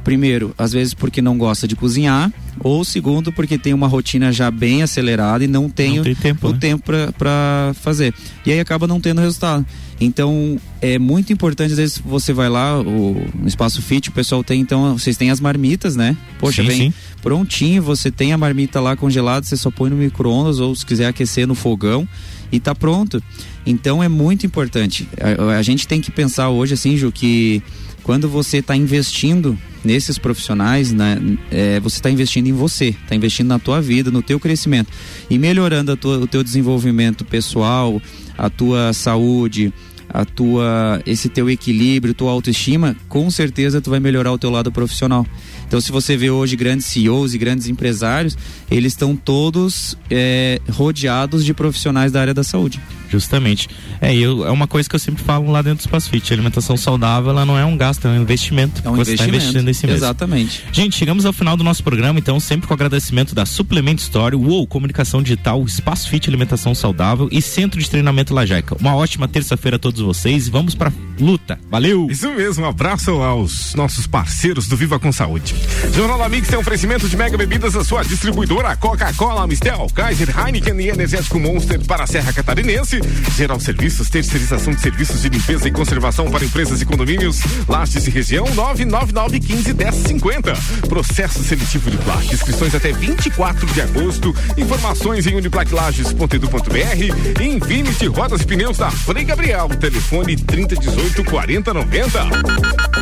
Primeiro, 0.04 0.54
às 0.58 0.70
vezes 0.72 0.92
porque 0.94 1.22
não 1.22 1.38
gosta 1.38 1.66
de 1.66 1.74
cozinhar, 1.74 2.30
ou 2.60 2.84
segundo, 2.84 3.32
porque 3.32 3.56
tem 3.58 3.72
uma 3.72 3.88
rotina 3.88 4.30
já 4.30 4.50
bem 4.50 4.82
acelerada 4.82 5.42
e 5.42 5.48
não 5.48 5.68
tem, 5.68 5.96
Não 5.96 6.04
tem 6.04 6.14
tempo, 6.14 6.48
o 6.48 6.52
né? 6.52 6.58
tempo 6.60 6.92
para 7.16 7.74
fazer. 7.80 8.14
E 8.44 8.52
aí 8.52 8.60
acaba 8.60 8.86
não 8.86 9.00
tendo 9.00 9.20
resultado. 9.20 9.64
Então, 10.00 10.58
é 10.82 10.98
muito 10.98 11.32
importante, 11.32 11.70
às 11.72 11.78
vezes 11.78 11.98
você 12.04 12.32
vai 12.32 12.48
lá, 12.48 12.78
o, 12.80 13.16
no 13.34 13.48
Espaço 13.48 13.80
Fit, 13.80 14.08
o 14.10 14.12
pessoal 14.12 14.44
tem, 14.44 14.60
então, 14.60 14.98
vocês 14.98 15.16
têm 15.16 15.30
as 15.30 15.40
marmitas, 15.40 15.96
né? 15.96 16.16
Poxa, 16.38 16.62
Sim, 16.62 16.68
vem 16.68 16.78
sim. 16.90 16.94
prontinho, 17.22 17.82
você 17.82 18.10
tem 18.10 18.32
a 18.32 18.38
marmita 18.38 18.80
lá 18.80 18.96
congelada, 18.96 19.46
você 19.46 19.56
só 19.56 19.70
põe 19.70 19.88
no 19.88 19.96
micro-ondas 19.96 20.58
ou 20.60 20.74
se 20.74 20.84
quiser 20.84 21.06
aquecer 21.06 21.46
no 21.46 21.54
fogão 21.54 22.06
e 22.52 22.60
tá 22.60 22.74
pronto. 22.74 23.22
Então 23.64 24.02
é 24.02 24.08
muito 24.08 24.44
importante. 24.44 25.08
A, 25.48 25.56
a 25.56 25.62
gente 25.62 25.88
tem 25.88 26.00
que 26.00 26.10
pensar 26.10 26.50
hoje, 26.50 26.74
assim, 26.74 26.96
Ju, 26.96 27.10
que 27.10 27.62
quando 28.04 28.28
você 28.28 28.58
está 28.58 28.76
investindo 28.76 29.58
nesses 29.84 30.16
profissionais, 30.18 30.92
né, 30.92 31.18
é, 31.50 31.80
você 31.80 31.96
está 31.96 32.08
investindo 32.10 32.46
em 32.46 32.52
você, 32.52 32.90
está 32.90 33.14
investindo 33.16 33.48
na 33.48 33.58
tua 33.58 33.80
vida, 33.82 34.10
no 34.10 34.22
teu 34.22 34.38
crescimento 34.38 34.92
e 35.28 35.38
melhorando 35.38 35.96
tua- 35.96 36.18
o 36.18 36.26
teu 36.26 36.44
desenvolvimento 36.44 37.24
pessoal, 37.24 38.00
a 38.38 38.48
tua 38.48 38.92
saúde, 38.92 39.72
a 40.08 40.24
tua 40.24 41.02
esse 41.06 41.28
teu 41.28 41.50
equilíbrio, 41.50 42.14
tua 42.14 42.30
autoestima, 42.30 42.94
com 43.08 43.28
certeza 43.30 43.80
tu 43.80 43.90
vai 43.90 43.98
melhorar 44.00 44.32
o 44.32 44.38
teu 44.38 44.50
lado 44.50 44.70
profissional. 44.70 45.26
Então, 45.66 45.80
se 45.80 45.90
você 45.90 46.16
vê 46.16 46.30
hoje 46.30 46.54
grandes 46.56 46.86
CEOs 46.86 47.34
e 47.34 47.38
grandes 47.38 47.66
empresários, 47.68 48.36
eles 48.70 48.92
estão 48.92 49.16
todos 49.16 49.96
é, 50.10 50.60
rodeados 50.70 51.44
de 51.44 51.52
profissionais 51.52 52.12
da 52.12 52.20
área 52.20 52.34
da 52.34 52.44
saúde. 52.44 52.80
Justamente. 53.14 53.68
É, 54.00 54.14
eu, 54.14 54.46
é 54.46 54.50
uma 54.50 54.66
coisa 54.66 54.88
que 54.88 54.94
eu 54.94 54.98
sempre 54.98 55.22
falo 55.22 55.50
lá 55.50 55.62
dentro 55.62 55.78
do 55.78 55.86
Espaço 55.86 56.10
Fit. 56.10 56.32
A 56.32 56.34
alimentação 56.34 56.76
saudável, 56.76 57.30
ela 57.30 57.46
não 57.46 57.58
é 57.58 57.64
um 57.64 57.76
gasto, 57.76 58.06
é 58.06 58.10
um 58.10 58.20
investimento. 58.20 58.82
É 58.84 58.90
um 58.90 58.96
você 58.96 59.12
investimento. 59.12 59.30
Tá 59.30 59.36
investindo 59.36 59.68
em 59.68 59.72
si 59.72 59.86
mesmo. 59.86 59.98
Exatamente. 59.98 60.64
Gente, 60.72 60.96
chegamos 60.96 61.24
ao 61.24 61.32
final 61.32 61.56
do 61.56 61.64
nosso 61.64 61.82
programa, 61.82 62.18
então 62.18 62.38
sempre 62.40 62.66
com 62.66 62.74
agradecimento 62.74 63.34
da 63.34 63.46
Suplement 63.46 63.96
Store, 63.96 64.34
UOL 64.34 64.66
Comunicação 64.66 65.22
Digital, 65.22 65.62
Espaço 65.64 66.08
Fit 66.08 66.28
Alimentação 66.28 66.74
Saudável 66.74 67.28
e 67.30 67.40
Centro 67.40 67.80
de 67.80 67.88
Treinamento 67.88 68.34
Lajaica. 68.34 68.76
Uma 68.80 68.94
ótima 68.96 69.28
terça-feira 69.28 69.76
a 69.76 69.78
todos 69.78 70.00
vocês 70.00 70.48
e 70.48 70.50
vamos 70.50 70.74
pra 70.74 70.92
luta. 71.18 71.58
Valeu! 71.70 72.08
Isso 72.10 72.30
mesmo, 72.32 72.64
um 72.64 72.68
abraço 72.68 73.10
aos 73.10 73.74
nossos 73.74 74.06
parceiros 74.06 74.66
do 74.66 74.76
Viva 74.76 74.98
com 74.98 75.12
Saúde. 75.12 75.54
Jornal 75.94 76.18
da 76.18 76.28
Mix 76.28 76.48
tem 76.48 76.58
oferecimento 76.58 77.08
de 77.08 77.16
mega 77.16 77.36
bebidas 77.36 77.74
da 77.74 77.84
sua 77.84 78.02
distribuidora 78.02 78.76
Coca-Cola, 78.76 79.46
Mistel, 79.46 79.86
Kaiser, 79.94 80.34
Heineken 80.36 80.80
e 80.80 80.88
Energético 80.88 81.38
Monster 81.38 81.80
para 81.86 82.04
a 82.04 82.06
Serra 82.06 82.32
Catarinense. 82.32 83.00
Geral 83.36 83.60
Serviços, 83.60 84.08
terceirização 84.08 84.74
de 84.74 84.80
serviços 84.80 85.22
de 85.22 85.28
limpeza 85.28 85.68
e 85.68 85.70
conservação 85.70 86.30
para 86.30 86.44
empresas 86.44 86.80
e 86.80 86.84
condomínios. 86.84 87.40
Lages 87.68 88.06
e 88.06 88.10
região 88.10 88.46
999 88.54 89.40
15 89.40 89.72
10 89.72 89.94
50. 89.94 90.52
Processo 90.88 91.42
seletivo 91.42 91.90
de 91.90 91.96
placa. 91.98 92.34
Inscrições 92.34 92.74
até 92.74 92.92
24 92.92 93.66
de 93.66 93.80
agosto. 93.80 94.34
Informações 94.56 95.26
em 95.26 95.34
uniplaclages.edu.br. 95.34 97.42
Infinity 97.42 98.06
Rodas 98.06 98.42
e 98.42 98.46
Pneus 98.46 98.78
da 98.78 98.90
Frei 98.90 99.24
Gabriel. 99.24 99.68
Telefone 99.68 100.36
3018 100.36 101.24
4090. 101.24 102.24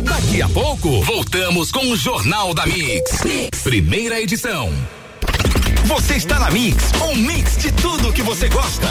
Daqui 0.03 0.41
a 0.41 0.49
pouco, 0.49 1.01
voltamos 1.03 1.71
com 1.71 1.91
o 1.91 1.95
Jornal 1.95 2.53
da 2.53 2.65
mix. 2.65 3.21
Primeira 3.63 4.21
edição. 4.21 4.71
Você 5.85 6.15
está 6.15 6.39
na 6.39 6.49
Mix, 6.49 6.91
um 7.01 7.15
mix 7.15 7.57
de 7.57 7.71
tudo 7.71 8.13
que 8.13 8.21
você 8.21 8.47
gosta. 8.47 8.87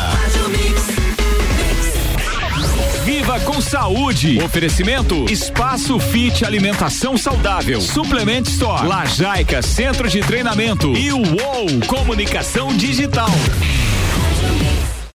Viva 3.04 3.40
com 3.40 3.60
saúde. 3.60 4.40
Oferecimento 4.42 5.24
Espaço 5.30 5.98
Fit 5.98 6.44
Alimentação 6.44 7.16
Saudável. 7.16 7.80
Suplement 7.80 8.42
Store. 8.42 8.86
Lajaica 8.86 9.62
Centro 9.62 10.08
de 10.08 10.20
Treinamento. 10.20 10.92
E 10.96 11.12
o 11.12 11.18
UOL 11.18 11.86
Comunicação 11.88 12.68
Digital. 12.76 13.30